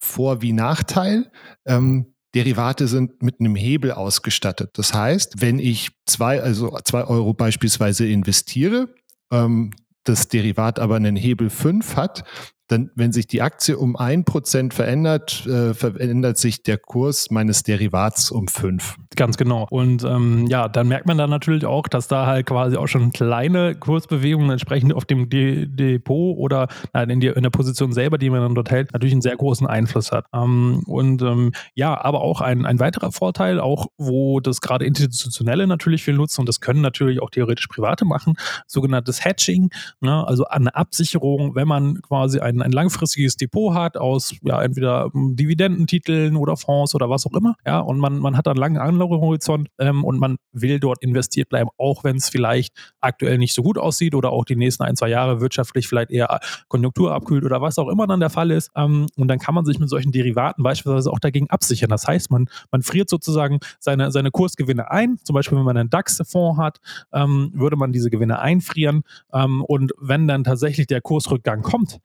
Vor- 0.01 0.41
wie 0.41 0.53
Nachteil. 0.53 1.29
Ähm, 1.65 2.13
Derivate 2.35 2.87
sind 2.87 3.23
mit 3.23 3.39
einem 3.39 3.55
Hebel 3.55 3.91
ausgestattet. 3.91 4.71
Das 4.73 4.93
heißt, 4.93 5.41
wenn 5.41 5.59
ich 5.59 5.89
zwei, 6.05 6.41
also 6.41 6.77
zwei 6.85 7.03
Euro 7.03 7.33
beispielsweise 7.33 8.07
investiere, 8.07 8.93
ähm, 9.31 9.71
das 10.03 10.27
Derivat 10.27 10.79
aber 10.79 10.95
einen 10.95 11.15
Hebel 11.15 11.49
5 11.49 11.95
hat, 11.95 12.23
dann, 12.69 12.91
wenn 12.95 13.11
sich 13.11 13.27
die 13.27 13.41
Aktie 13.41 13.77
um 13.77 13.95
ein 13.95 14.23
Prozent 14.23 14.73
verändert, 14.73 15.45
äh, 15.45 15.73
verändert 15.73 16.37
sich 16.37 16.63
der 16.63 16.77
Kurs 16.77 17.31
meines 17.31 17.63
Derivats 17.63 18.31
um 18.31 18.47
fünf. 18.47 18.95
Ganz 19.15 19.37
genau. 19.37 19.67
Und 19.69 20.03
ähm, 20.03 20.45
ja, 20.47 20.69
dann 20.69 20.87
merkt 20.87 21.07
man 21.07 21.17
dann 21.17 21.31
natürlich 21.31 21.65
auch, 21.65 21.87
dass 21.87 22.07
da 22.07 22.27
halt 22.27 22.45
quasi 22.45 22.77
auch 22.77 22.87
schon 22.87 23.11
kleine 23.11 23.75
Kursbewegungen 23.75 24.51
entsprechend 24.51 24.93
auf 24.93 25.05
dem 25.05 25.29
De 25.29 25.65
Depot 25.65 26.37
oder 26.37 26.67
nein, 26.93 27.09
in, 27.09 27.19
die, 27.19 27.27
in, 27.27 27.41
der 27.41 27.49
Position 27.49 27.91
selber, 27.91 28.19
die 28.19 28.29
man 28.29 28.41
dann 28.41 28.55
dort 28.55 28.69
hält, 28.69 28.93
natürlich 28.93 29.13
einen 29.13 29.21
sehr 29.21 29.35
großen 29.35 29.65
Einfluss 29.65 30.11
hat. 30.11 30.25
Ähm, 30.33 30.83
und 30.85 31.21
ähm, 31.23 31.51
ja, 31.73 31.99
aber 31.99 32.21
auch 32.21 32.41
ein, 32.41 32.65
ein 32.67 32.79
weiterer 32.79 33.11
Vorteil, 33.11 33.59
auch 33.59 33.87
wo 33.97 34.39
das 34.39 34.61
gerade 34.61 34.85
Institutionelle 34.85 35.65
natürlich 35.65 36.03
viel 36.03 36.13
nutzen 36.13 36.41
und 36.41 36.49
das 36.49 36.61
können 36.61 36.81
natürlich 36.81 37.21
auch 37.21 37.31
theoretisch 37.31 37.67
Private 37.67 38.05
machen, 38.05 38.35
sogenanntes 38.67 39.25
Hedging, 39.25 39.71
ne, 40.01 40.25
also 40.27 40.45
eine 40.45 40.75
Absicherung, 40.75 41.55
wenn 41.55 41.67
man 41.67 42.01
quasi 42.01 42.39
ein, 42.39 42.58
ein 42.61 42.71
langfristiges 42.71 43.35
Depot 43.35 43.73
hat 43.73 43.97
aus 43.97 44.35
ja 44.41 44.61
entweder 44.61 45.09
hm, 45.11 45.35
Dividendentiteln 45.35 46.35
oder 46.35 46.57
Fonds 46.57 46.95
oder 46.95 47.09
was 47.09 47.25
auch 47.25 47.33
immer, 47.33 47.55
ja, 47.65 47.79
und 47.79 47.99
man, 47.99 48.19
man 48.19 48.37
hat 48.37 48.47
einen 48.47 48.57
langen 48.57 48.77
Anlagehorizont 48.77 49.69
ähm, 49.79 50.03
und 50.03 50.19
man 50.19 50.37
will 50.51 50.79
dort 50.79 51.01
investiert 51.01 51.49
bleiben, 51.49 51.69
auch 51.77 52.03
wenn 52.03 52.17
es 52.17 52.29
vielleicht 52.29 52.73
aktuell 53.01 53.37
nicht 53.37 53.53
so 53.53 53.63
gut 53.63 53.77
aussieht 53.77 54.15
oder 54.15 54.31
auch 54.31 54.45
die 54.45 54.55
nächsten 54.55 54.83
ein, 54.83 54.95
zwei 54.95 55.09
Jahre 55.09 55.41
wirtschaftlich 55.41 55.87
vielleicht 55.87 56.11
eher 56.11 56.39
Konjunktur 56.67 57.13
abkühlt 57.13 57.43
oder 57.43 57.61
was 57.61 57.77
auch 57.77 57.89
immer 57.89 58.07
dann 58.07 58.19
der 58.19 58.29
Fall 58.29 58.51
ist. 58.51 58.71
Ähm, 58.75 59.07
und 59.15 59.27
dann 59.27 59.39
kann 59.39 59.55
man 59.55 59.65
sich 59.65 59.79
mit 59.79 59.89
solchen 59.89 60.11
Derivaten 60.11 60.63
beispielsweise 60.63 61.11
auch 61.11 61.19
dagegen 61.19 61.49
absichern. 61.49 61.89
Das 61.89 62.07
heißt, 62.07 62.31
man, 62.31 62.49
man 62.71 62.81
friert 62.81 63.09
sozusagen 63.09 63.59
seine, 63.79 64.11
seine 64.11 64.31
Kursgewinne 64.31 64.91
ein. 64.91 65.17
Zum 65.23 65.33
Beispiel, 65.33 65.57
wenn 65.57 65.65
man 65.65 65.77
einen 65.77 65.89
DAX-Fonds 65.89 66.59
hat, 66.59 66.79
ähm, 67.13 67.51
würde 67.53 67.75
man 67.75 67.91
diese 67.91 68.09
Gewinne 68.09 68.39
einfrieren. 68.39 69.03
Ähm, 69.33 69.63
und 69.63 69.91
wenn 69.99 70.27
dann 70.27 70.43
tatsächlich 70.43 70.87
der 70.87 71.01
Kursrückgang 71.01 71.61
kommt, 71.61 71.99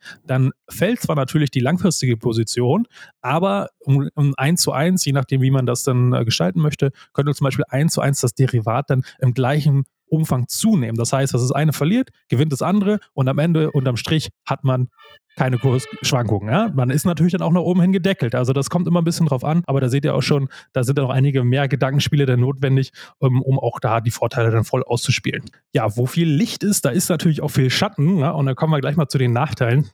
dann 0.44 0.52
fällt 0.68 1.00
zwar 1.00 1.16
natürlich 1.16 1.50
die 1.50 1.60
langfristige 1.60 2.16
Position, 2.16 2.86
aber 3.20 3.70
um, 3.80 4.08
um 4.14 4.34
1 4.36 4.60
zu 4.60 4.72
1, 4.72 5.04
je 5.04 5.12
nachdem, 5.12 5.40
wie 5.42 5.50
man 5.50 5.66
das 5.66 5.82
dann 5.82 6.12
äh, 6.12 6.24
gestalten 6.24 6.60
möchte, 6.60 6.90
könnte 7.12 7.34
zum 7.34 7.44
Beispiel 7.44 7.64
1 7.68 7.92
zu 7.92 8.00
1 8.00 8.20
das 8.20 8.34
Derivat 8.34 8.90
dann 8.90 9.04
im 9.20 9.34
gleichen 9.34 9.84
Umfang 10.06 10.46
zunehmen. 10.48 10.96
Das 10.96 11.12
heißt, 11.12 11.34
dass 11.34 11.42
das 11.42 11.52
eine 11.52 11.72
verliert, 11.72 12.10
gewinnt 12.28 12.52
das 12.52 12.62
andere 12.62 13.00
und 13.14 13.28
am 13.28 13.38
Ende, 13.38 13.72
unterm 13.72 13.96
Strich, 13.96 14.30
hat 14.46 14.62
man 14.62 14.88
keine 15.36 15.58
Kursschwankungen. 15.58 16.52
Ja? 16.52 16.70
Man 16.72 16.90
ist 16.90 17.04
natürlich 17.04 17.32
dann 17.32 17.42
auch 17.42 17.50
nach 17.50 17.62
oben 17.62 17.80
hin 17.80 17.92
gedeckelt. 17.92 18.34
Also 18.34 18.52
das 18.52 18.70
kommt 18.70 18.86
immer 18.86 19.00
ein 19.00 19.04
bisschen 19.04 19.26
drauf 19.26 19.44
an, 19.44 19.62
aber 19.66 19.80
da 19.80 19.88
seht 19.88 20.04
ihr 20.04 20.14
auch 20.14 20.22
schon, 20.22 20.48
da 20.72 20.84
sind 20.84 20.98
dann 20.98 21.06
auch 21.06 21.10
einige 21.10 21.42
mehr 21.42 21.66
Gedankenspiele 21.66 22.26
dann 22.26 22.40
notwendig, 22.40 22.92
um, 23.18 23.42
um 23.42 23.58
auch 23.58 23.80
da 23.80 24.00
die 24.00 24.12
Vorteile 24.12 24.50
dann 24.50 24.64
voll 24.64 24.84
auszuspielen. 24.84 25.42
Ja, 25.72 25.96
wo 25.96 26.06
viel 26.06 26.28
Licht 26.28 26.62
ist, 26.62 26.84
da 26.84 26.90
ist 26.90 27.08
natürlich 27.08 27.42
auch 27.42 27.50
viel 27.50 27.70
Schatten. 27.70 28.18
Ja? 28.18 28.30
Und 28.30 28.46
da 28.46 28.54
kommen 28.54 28.72
wir 28.72 28.80
gleich 28.80 28.96
mal 28.96 29.08
zu 29.08 29.18
den 29.18 29.32
Nachteilen. 29.32 29.90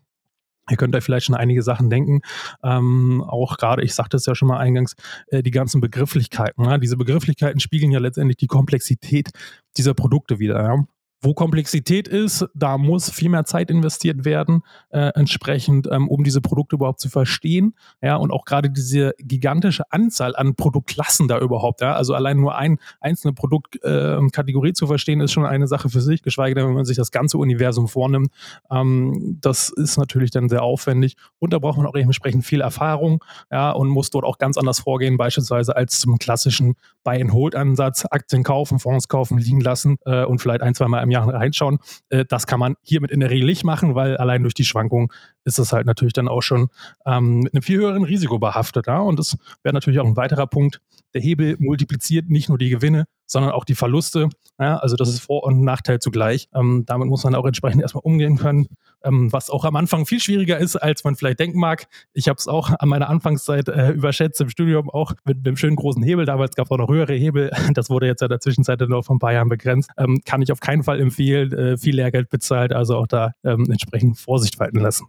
Ihr 0.69 0.77
könnt 0.77 0.95
euch 0.95 1.05
vielleicht 1.05 1.27
schon 1.27 1.35
einige 1.35 1.63
Sachen 1.63 1.91
denken. 1.91 2.21
Ähm, 2.63 3.25
auch 3.27 3.57
gerade, 3.57 3.83
ich 3.83 3.95
sagte 3.95 4.17
es 4.17 4.27
ja 4.27 4.35
schon 4.35 4.49
mal 4.49 4.59
eingangs, 4.59 4.95
äh, 5.29 5.43
die 5.43 5.51
ganzen 5.51 5.81
Begrifflichkeiten. 5.81 6.65
Ja? 6.65 6.79
Diese 6.79 6.97
Begrifflichkeiten 6.97 7.61
spiegeln 7.61 7.91
ja 7.93 7.99
letztendlich 7.99 8.37
die 8.37 8.47
Komplexität 8.47 9.31
dieser 9.77 9.95
Produkte 9.95 10.39
wieder. 10.39 10.63
Ja? 10.63 10.85
Wo 11.23 11.35
Komplexität 11.35 12.09
ist, 12.09 12.47
da 12.55 12.79
muss 12.79 13.11
viel 13.11 13.29
mehr 13.29 13.45
Zeit 13.45 13.71
investiert 13.71 14.25
werden, 14.25 14.63
äh, 14.91 15.11
entsprechend, 15.15 15.87
ähm, 15.91 16.09
um 16.09 16.25
diese 16.25 16.41
Produkte 16.41 16.77
überhaupt 16.77 17.01
zu 17.01 17.11
verstehen. 17.11 17.75
Ja, 18.01 18.17
und 18.17 18.31
auch 18.31 18.47
gerade 18.47 18.71
diese 18.71 19.13
gigantische 19.19 19.85
Anzahl 19.91 20.35
an 20.35 20.55
Produktklassen 20.55 21.29
da 21.29 21.39
überhaupt. 21.39 21.83
Ja, 21.83 21.95
also 21.95 22.15
allein 22.15 22.39
nur 22.39 22.57
ein 22.57 22.79
einzelne 23.01 23.35
Produktkategorie 23.35 24.71
äh, 24.71 24.73
zu 24.73 24.87
verstehen, 24.87 25.21
ist 25.21 25.33
schon 25.33 25.45
eine 25.45 25.67
Sache 25.67 25.91
für 25.91 26.01
sich, 26.01 26.23
geschweige 26.23 26.55
denn, 26.55 26.67
wenn 26.67 26.75
man 26.75 26.87
sich 26.87 26.97
das 26.97 27.11
ganze 27.11 27.37
Universum 27.37 27.87
vornimmt. 27.87 28.33
Ähm, 28.71 29.39
das 29.43 29.69
ist 29.69 29.99
natürlich 29.99 30.31
dann 30.31 30.49
sehr 30.49 30.63
aufwendig 30.63 31.17
und 31.39 31.53
da 31.53 31.59
braucht 31.59 31.77
man 31.77 31.87
auch 31.87 31.95
entsprechend 31.95 32.47
viel 32.47 32.63
Erfahrung. 32.63 33.23
Ja, 33.51 33.73
und 33.73 33.89
muss 33.89 34.11
dort 34.11 34.25
auch 34.25 34.39
ganz 34.39 34.57
anders 34.57 34.81
vorgehen, 34.81 35.19
beispielsweise 35.19 35.77
als 35.77 36.01
zum 36.01 36.19
klassischen 36.19 36.77
Buy-and-Hold-Ansatz, 37.05 38.07
Aktien 38.11 38.43
kaufen, 38.43 38.79
Fonds 38.79 39.09
kaufen, 39.09 39.39
liegen 39.39 39.61
lassen 39.61 39.99
äh, 40.05 40.25
und 40.25 40.41
vielleicht 40.41 40.63
ein, 40.63 40.75
zwei 40.75 40.89
Mal 40.89 41.03
im 41.03 41.10
Jahr 41.11 41.29
reinschauen. 41.29 41.79
Äh, 42.09 42.25
das 42.25 42.47
kann 42.47 42.61
man 42.61 42.77
hiermit 42.83 43.11
in 43.11 43.21
der 43.21 43.31
Regel 43.31 43.47
nicht 43.47 43.65
machen, 43.65 43.95
weil 43.95 44.17
allein 44.17 44.43
durch 44.43 44.55
die 44.55 44.65
Schwankungen 44.65 45.09
ist 45.45 45.59
das 45.59 45.73
halt 45.73 45.87
natürlich 45.87 46.13
dann 46.13 46.29
auch 46.29 46.43
schon 46.43 46.69
ähm, 47.07 47.41
mit 47.41 47.55
einem 47.55 47.63
viel 47.63 47.79
höheren 47.79 48.05
Risiko 48.05 48.39
behaftet. 48.39 48.87
Ja? 48.87 49.01
Und 49.01 49.19
das 49.19 49.37
wäre 49.63 49.75
natürlich 49.75 50.01
auch 50.01 50.07
ein 50.07 50.17
weiterer 50.17 50.47
Punkt. 50.47 50.81
Der 51.15 51.21
Hebel 51.21 51.57
multipliziert 51.59 52.29
nicht 52.31 52.49
nur 52.49 52.59
die 52.59 52.71
Gewinne, 52.71 53.07
sondern 53.27 53.53
auch 53.53 53.65
die 53.65 53.75
Verluste. 53.75 54.29
Ja? 54.59 54.77
Also 54.77 54.97
das 54.97 55.09
ist 55.09 55.21
Vor- 55.21 55.45
und 55.45 55.63
Nachteil 55.63 55.99
zugleich. 55.99 56.49
Ähm, 56.55 56.85
damit 56.87 57.09
muss 57.09 57.25
man 57.25 57.35
auch 57.35 57.47
entsprechend 57.47 57.83
erstmal 57.83 58.03
umgehen 58.05 58.37
können, 58.37 58.69
ähm, 59.03 59.33
was 59.33 59.51
auch 59.51 59.65
am 59.65 59.77
Anfang 59.77 60.07
viel 60.07 60.21
schwieriger 60.21 60.59
ist, 60.59 60.77
als 60.77 61.05
man 61.05 61.17
vielleicht 61.17 61.41
denken 61.41 61.59
mag. 61.59 61.87
Ich 62.13 62.29
habe 62.29 62.37
es 62.37 62.47
auch 62.47 62.71
an 62.79 62.89
meiner 62.89 63.09
Anfangszeit 63.09 63.69
äh, 63.69 63.91
überschätzt 63.91 64.41
im 64.41 64.51
Studium, 64.51 64.91
auch 64.91 65.15
mit 65.25 65.47
einem 65.47 65.57
schönen 65.57 65.77
großen 65.77 66.03
Hebel. 66.03 66.27
Damals 66.27 66.55
gab 66.55 66.67
es 66.67 66.71
auch 66.71 66.79
noch 66.79 66.89
höhere 66.89 67.15
Hebel. 67.15 67.51
Das 67.81 67.89
wurde 67.89 68.07
jetzt 68.07 68.21
in 68.21 68.29
der 68.29 68.41
Zwischenzeit 68.41 68.81
noch 68.81 69.05
vor 69.05 69.17
ein 69.17 69.21
paar 69.21 69.33
Jahren 69.33 69.49
begrenzt. 69.49 69.91
Ähm, 69.97 70.21
kann 70.25 70.43
ich 70.43 70.51
auf 70.51 70.61
keinen 70.61 70.83
Fall 70.83 71.01
empfehlen. 71.01 71.53
Äh, 71.53 71.79
viel 71.79 71.95
Lehrgeld 71.95 72.29
bezahlt, 72.29 72.73
also 72.73 72.97
auch 72.97 73.07
da 73.07 73.33
ähm, 73.45 73.71
entsprechend 73.71 74.19
Vorsicht 74.19 74.59
walten 74.59 74.81
lassen. 74.81 75.07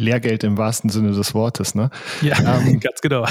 Lehrgeld 0.00 0.44
im 0.44 0.58
wahrsten 0.58 0.90
Sinne 0.90 1.12
des 1.12 1.34
Wortes, 1.34 1.74
ne? 1.74 1.90
Ja, 2.22 2.38
ähm, 2.60 2.80
ganz 2.80 3.00
genau. 3.00 3.24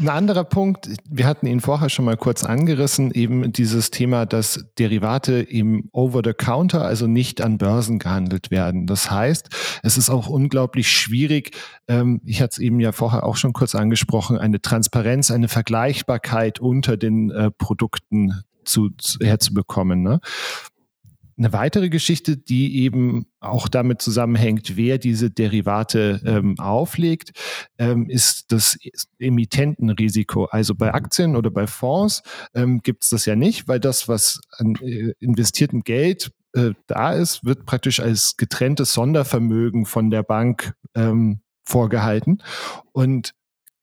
ein 0.00 0.08
anderer 0.08 0.44
Punkt, 0.44 0.88
wir 1.08 1.26
hatten 1.26 1.46
ihn 1.46 1.60
vorher 1.60 1.90
schon 1.90 2.04
mal 2.04 2.16
kurz 2.16 2.44
angerissen, 2.44 3.10
eben 3.10 3.52
dieses 3.52 3.90
Thema, 3.90 4.26
dass 4.26 4.64
Derivate 4.78 5.40
im 5.40 5.88
Over-the-Counter, 5.92 6.84
also 6.84 7.06
nicht 7.06 7.40
an 7.40 7.58
Börsen 7.58 7.98
gehandelt 7.98 8.50
werden. 8.50 8.86
Das 8.86 9.10
heißt, 9.10 9.48
es 9.82 9.98
ist 9.98 10.10
auch 10.10 10.28
unglaublich 10.28 10.90
schwierig, 10.90 11.56
ähm, 11.88 12.20
ich 12.24 12.40
hatte 12.40 12.52
es 12.52 12.58
eben 12.58 12.80
ja 12.80 12.92
vorher 12.92 13.24
auch 13.24 13.36
schon 13.36 13.52
kurz 13.52 13.74
angesprochen, 13.74 14.38
eine 14.38 14.60
Transparenz, 14.60 15.30
eine 15.30 15.48
Vergleichbarkeit 15.48 16.60
unter 16.60 16.96
den 16.96 17.30
äh, 17.30 17.50
Produkten 17.50 18.42
zu, 18.64 18.90
zu, 18.98 19.18
herzubekommen. 19.20 20.02
Ne? 20.02 20.20
Eine 21.40 21.54
weitere 21.54 21.88
Geschichte, 21.88 22.36
die 22.36 22.82
eben 22.82 23.24
auch 23.40 23.66
damit 23.66 24.02
zusammenhängt, 24.02 24.76
wer 24.76 24.98
diese 24.98 25.30
Derivate 25.30 26.20
ähm, 26.26 26.58
auflegt, 26.58 27.30
ähm, 27.78 28.10
ist 28.10 28.52
das 28.52 28.76
Emittentenrisiko. 29.18 30.44
Also 30.44 30.74
bei 30.74 30.92
Aktien 30.92 31.36
oder 31.36 31.50
bei 31.50 31.66
Fonds 31.66 32.22
ähm, 32.52 32.82
gibt 32.82 33.04
es 33.04 33.08
das 33.08 33.24
ja 33.24 33.36
nicht, 33.36 33.68
weil 33.68 33.80
das, 33.80 34.06
was 34.06 34.38
an 34.58 34.74
äh, 34.82 35.14
investiertem 35.18 35.80
Geld 35.80 36.30
äh, 36.52 36.72
da 36.86 37.14
ist, 37.14 37.42
wird 37.42 37.64
praktisch 37.64 38.00
als 38.00 38.36
getrenntes 38.36 38.92
Sondervermögen 38.92 39.86
von 39.86 40.10
der 40.10 40.22
Bank 40.22 40.74
ähm, 40.94 41.40
vorgehalten. 41.64 42.42
Und 42.92 43.32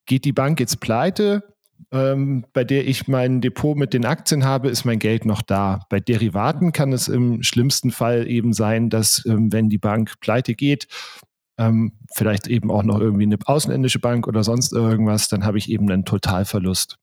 geht 0.06 0.26
die 0.26 0.32
Bank 0.32 0.60
jetzt 0.60 0.80
pleite, 0.80 1.57
ähm, 1.91 2.46
bei 2.53 2.63
der 2.63 2.88
ich 2.88 3.08
mein 3.08 3.41
Depot 3.41 3.77
mit 3.77 3.94
den 3.94 4.06
Aktien 4.06 4.44
habe, 4.44 4.70
ist 4.70 4.86
mein 4.86 5.00
Geld 5.00 5.25
noch 5.25 5.41
da. 5.41 5.86
Bei 5.89 6.00
Derivaten 6.00 6.74
kann 6.74 6.91
es 6.91 7.08
im 7.08 7.44
schlimmsten 7.44 7.91
Fall 7.91 8.27
eben 8.27 8.53
sein, 8.53 8.89
dass 8.89 9.25
ähm, 9.25 9.51
wenn 9.53 9.70
die 9.70 9.77
Bank 9.77 10.20
pleite 10.20 10.53
geht, 10.53 10.88
ähm, 11.58 11.94
vielleicht 12.13 12.48
eben 12.48 12.72
auch 12.72 12.84
noch 12.84 13.00
irgendwie 13.00 13.24
eine 13.24 13.38
ausländische 13.46 14.00
Bank 14.00 14.27
oder 14.27 14.44
sonst 14.44 14.74
irgendwas, 14.74 15.29
dann 15.29 15.46
habe 15.46 15.58
ich 15.58 15.70
eben 15.70 15.89
einen 15.89 16.06
Totalverlust. 16.06 16.98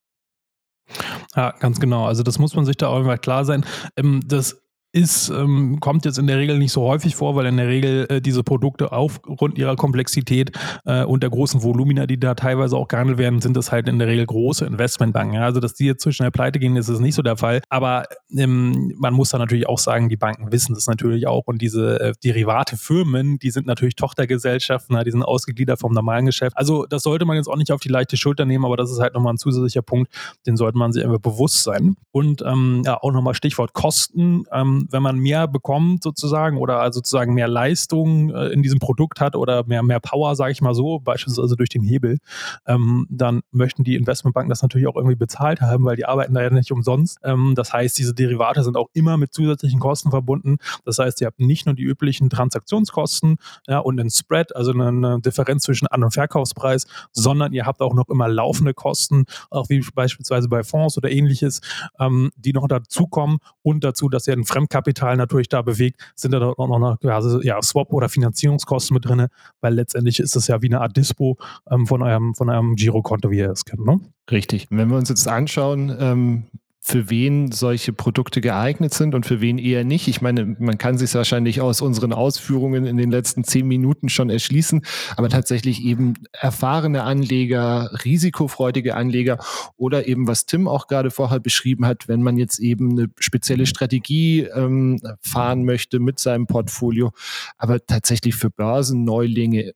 Ja, 1.35 1.51
ganz 1.59 1.79
genau. 1.79 2.05
Also 2.05 2.23
das 2.23 2.37
muss 2.39 2.55
man 2.55 2.65
sich 2.65 2.77
da 2.77 2.87
auch 2.87 2.99
immer 2.99 3.17
klar 3.17 3.43
sein. 3.43 3.65
Ähm, 3.97 4.21
das 4.25 4.64
ist, 4.95 5.29
ähm, 5.29 5.81
kommt 5.81 6.05
jetzt 6.05 6.17
in 6.17 6.25
der 6.25 6.37
Regel 6.37 6.57
nicht 6.57 6.71
so 6.71 6.83
häufig 6.83 7.17
vor, 7.17 7.35
weil 7.35 7.45
in 7.47 7.57
der 7.57 7.67
Regel 7.67 8.05
äh, 8.09 8.21
diese 8.21 8.43
Produkte 8.43 8.93
aufgrund 8.93 9.57
ihrer 9.57 9.75
Komplexität 9.75 10.51
äh, 10.85 11.03
und 11.03 11.21
der 11.21 11.29
großen 11.29 11.63
Volumina, 11.63 12.07
die 12.07 12.17
da 12.17 12.33
teilweise 12.33 12.77
auch 12.77 12.87
gehandelt 12.87 13.17
werden, 13.17 13.41
sind 13.41 13.57
das 13.57 13.73
halt 13.73 13.89
in 13.89 13.99
der 13.99 14.07
Regel 14.07 14.25
große 14.25 14.65
Investmentbanken. 14.65 15.37
Also, 15.39 15.59
dass 15.59 15.73
die 15.73 15.85
jetzt 15.85 16.01
zu 16.01 16.13
schnell 16.13 16.31
pleite 16.31 16.59
gehen, 16.59 16.77
ist 16.77 16.87
es 16.87 17.01
nicht 17.01 17.13
so 17.13 17.21
der 17.21 17.35
Fall. 17.35 17.61
Aber 17.67 18.05
ähm, 18.37 18.93
man 18.97 19.13
muss 19.13 19.31
da 19.31 19.37
natürlich 19.37 19.67
auch 19.67 19.79
sagen, 19.79 20.07
die 20.07 20.15
Banken 20.15 20.53
wissen 20.53 20.73
das 20.73 20.87
natürlich 20.87 21.27
auch 21.27 21.43
und 21.45 21.61
diese 21.61 21.99
äh, 21.99 22.13
Derivate-Firmen, 22.23 23.37
die 23.37 23.51
sind 23.51 23.67
natürlich 23.67 23.95
Tochtergesellschaften, 23.95 24.97
die 25.05 25.11
sind 25.11 25.23
ausgegliedert 25.23 25.77
vom 25.77 25.91
normalen 25.91 26.25
Geschäft. 26.25 26.55
Also, 26.55 26.85
das 26.85 27.03
sollte 27.03 27.25
man 27.25 27.35
jetzt 27.35 27.47
auch 27.47 27.57
nicht 27.57 27.73
auf 27.73 27.81
die 27.81 27.89
leichte 27.89 28.15
Schulter 28.15 28.45
nehmen, 28.45 28.63
aber 28.63 28.77
das 28.77 28.89
ist 28.89 29.01
halt 29.01 29.13
nochmal 29.13 29.33
ein 29.33 29.37
zusätzlicher 29.37 29.81
Punkt, 29.81 30.09
den 30.47 30.55
sollte 30.55 30.77
man 30.77 30.93
sich 30.93 31.03
einfach 31.03 31.19
bewusst 31.19 31.63
sein. 31.63 31.97
Und 32.11 32.41
ähm, 32.43 32.81
ja, 32.85 32.97
auch 33.01 33.11
nochmal 33.11 33.33
Stichwort 33.33 33.73
Kosten. 33.73 34.45
Ähm, 34.53 34.84
wenn 34.89 35.03
man 35.03 35.17
mehr 35.17 35.47
bekommt 35.47 36.03
sozusagen 36.03 36.57
oder 36.57 36.91
sozusagen 36.91 37.33
mehr 37.33 37.47
Leistung 37.47 38.29
äh, 38.29 38.47
in 38.47 38.63
diesem 38.63 38.79
Produkt 38.79 39.21
hat 39.21 39.35
oder 39.35 39.65
mehr, 39.65 39.83
mehr 39.83 39.99
Power, 39.99 40.35
sage 40.35 40.51
ich 40.51 40.61
mal 40.61 40.73
so, 40.73 40.99
beispielsweise 40.99 41.55
durch 41.55 41.69
den 41.69 41.83
Hebel, 41.83 42.17
ähm, 42.65 43.07
dann 43.09 43.41
möchten 43.51 43.83
die 43.83 43.95
Investmentbanken 43.95 44.49
das 44.49 44.61
natürlich 44.61 44.87
auch 44.87 44.95
irgendwie 44.95 45.15
bezahlt 45.15 45.61
haben, 45.61 45.85
weil 45.85 45.95
die 45.95 46.05
arbeiten 46.05 46.33
da 46.33 46.41
ja 46.41 46.49
nicht 46.49 46.71
umsonst. 46.71 47.19
Ähm, 47.23 47.53
das 47.55 47.73
heißt, 47.73 47.97
diese 47.97 48.13
Derivate 48.13 48.63
sind 48.63 48.77
auch 48.77 48.89
immer 48.93 49.17
mit 49.17 49.33
zusätzlichen 49.33 49.79
Kosten 49.79 50.11
verbunden. 50.11 50.57
Das 50.85 50.99
heißt, 50.99 51.21
ihr 51.21 51.27
habt 51.27 51.39
nicht 51.39 51.65
nur 51.65 51.75
die 51.75 51.83
üblichen 51.83 52.29
Transaktionskosten 52.29 53.37
ja, 53.67 53.79
und 53.79 53.99
einen 53.99 54.09
Spread, 54.09 54.55
also 54.55 54.71
eine, 54.71 54.87
eine 54.87 55.21
Differenz 55.21 55.63
zwischen 55.63 55.87
An- 55.87 56.03
und 56.03 56.11
Verkaufspreis, 56.11 56.87
sondern 57.11 57.53
ihr 57.53 57.65
habt 57.65 57.81
auch 57.81 57.93
noch 57.93 58.09
immer 58.09 58.27
laufende 58.27 58.73
Kosten, 58.73 59.25
auch 59.49 59.69
wie 59.69 59.83
beispielsweise 59.93 60.47
bei 60.49 60.63
Fonds 60.63 60.97
oder 60.97 61.11
ähnliches, 61.11 61.61
ähm, 61.99 62.31
die 62.35 62.53
noch 62.53 62.67
dazukommen 62.67 63.39
und 63.61 63.83
dazu, 63.83 64.09
dass 64.09 64.27
ihr 64.27 64.33
einen 64.33 64.45
Fremdkapital 64.45 64.74
Startkapital 64.75 65.17
natürlich 65.17 65.49
da 65.49 65.61
bewegt, 65.61 66.01
sind 66.15 66.31
da 66.31 66.41
auch 66.41 66.67
noch 66.67 66.99
eine 67.01 67.43
ja, 67.43 67.61
Swap- 67.61 67.93
oder 67.93 68.09
Finanzierungskosten 68.09 68.93
mit 68.93 69.05
drin, 69.05 69.27
weil 69.61 69.73
letztendlich 69.73 70.19
ist 70.19 70.35
es 70.35 70.47
ja 70.47 70.61
wie 70.61 70.67
eine 70.67 70.81
Art 70.81 70.97
Dispo 70.97 71.37
ähm, 71.69 71.87
von 71.87 72.01
eurem, 72.01 72.35
von 72.35 72.49
eurem 72.49 72.75
Girokonto, 72.75 73.31
wie 73.31 73.39
ihr 73.39 73.51
es 73.51 73.65
kennt. 73.65 73.85
Ne? 73.85 73.99
Richtig. 74.29 74.67
Wenn 74.69 74.89
wir 74.89 74.97
uns 74.97 75.09
jetzt 75.09 75.27
anschauen, 75.27 75.95
ähm, 75.99 76.43
für 76.85 77.09
wen 77.09 77.51
solche 77.51 77.93
Produkte 77.93 78.41
geeignet 78.41 78.93
sind 78.93 79.15
und 79.15 79.25
für 79.25 79.41
wen 79.41 79.57
eher 79.57 79.83
nicht. 79.83 80.07
Ich 80.07 80.21
meine, 80.21 80.45
man 80.45 80.77
kann 80.77 80.99
sich 80.99 81.15
wahrscheinlich 81.15 81.59
aus 81.59 81.81
unseren 81.81 82.13
Ausführungen 82.13 82.85
in 82.85 82.95
den 82.95 83.09
letzten 83.09 83.43
zehn 83.43 83.67
Minuten 83.67 84.07
schon 84.07 84.29
erschließen, 84.29 84.85
aber 85.17 85.29
tatsächlich 85.29 85.83
eben 85.83 86.13
erfahrene 86.31 87.01
Anleger, 87.01 87.89
risikofreudige 88.05 88.95
Anleger 88.95 89.39
oder 89.77 90.07
eben, 90.07 90.27
was 90.27 90.45
Tim 90.45 90.67
auch 90.67 90.85
gerade 90.85 91.09
vorher 91.09 91.39
beschrieben 91.39 91.87
hat, 91.87 92.07
wenn 92.07 92.21
man 92.21 92.37
jetzt 92.37 92.59
eben 92.59 92.91
eine 92.91 93.07
spezielle 93.17 93.65
Strategie 93.65 94.41
ähm, 94.41 95.01
fahren 95.21 95.65
möchte 95.65 95.99
mit 95.99 96.19
seinem 96.19 96.45
Portfolio, 96.45 97.13
aber 97.57 97.83
tatsächlich 97.83 98.35
für 98.35 98.51
Börsenneulinge 98.51 99.73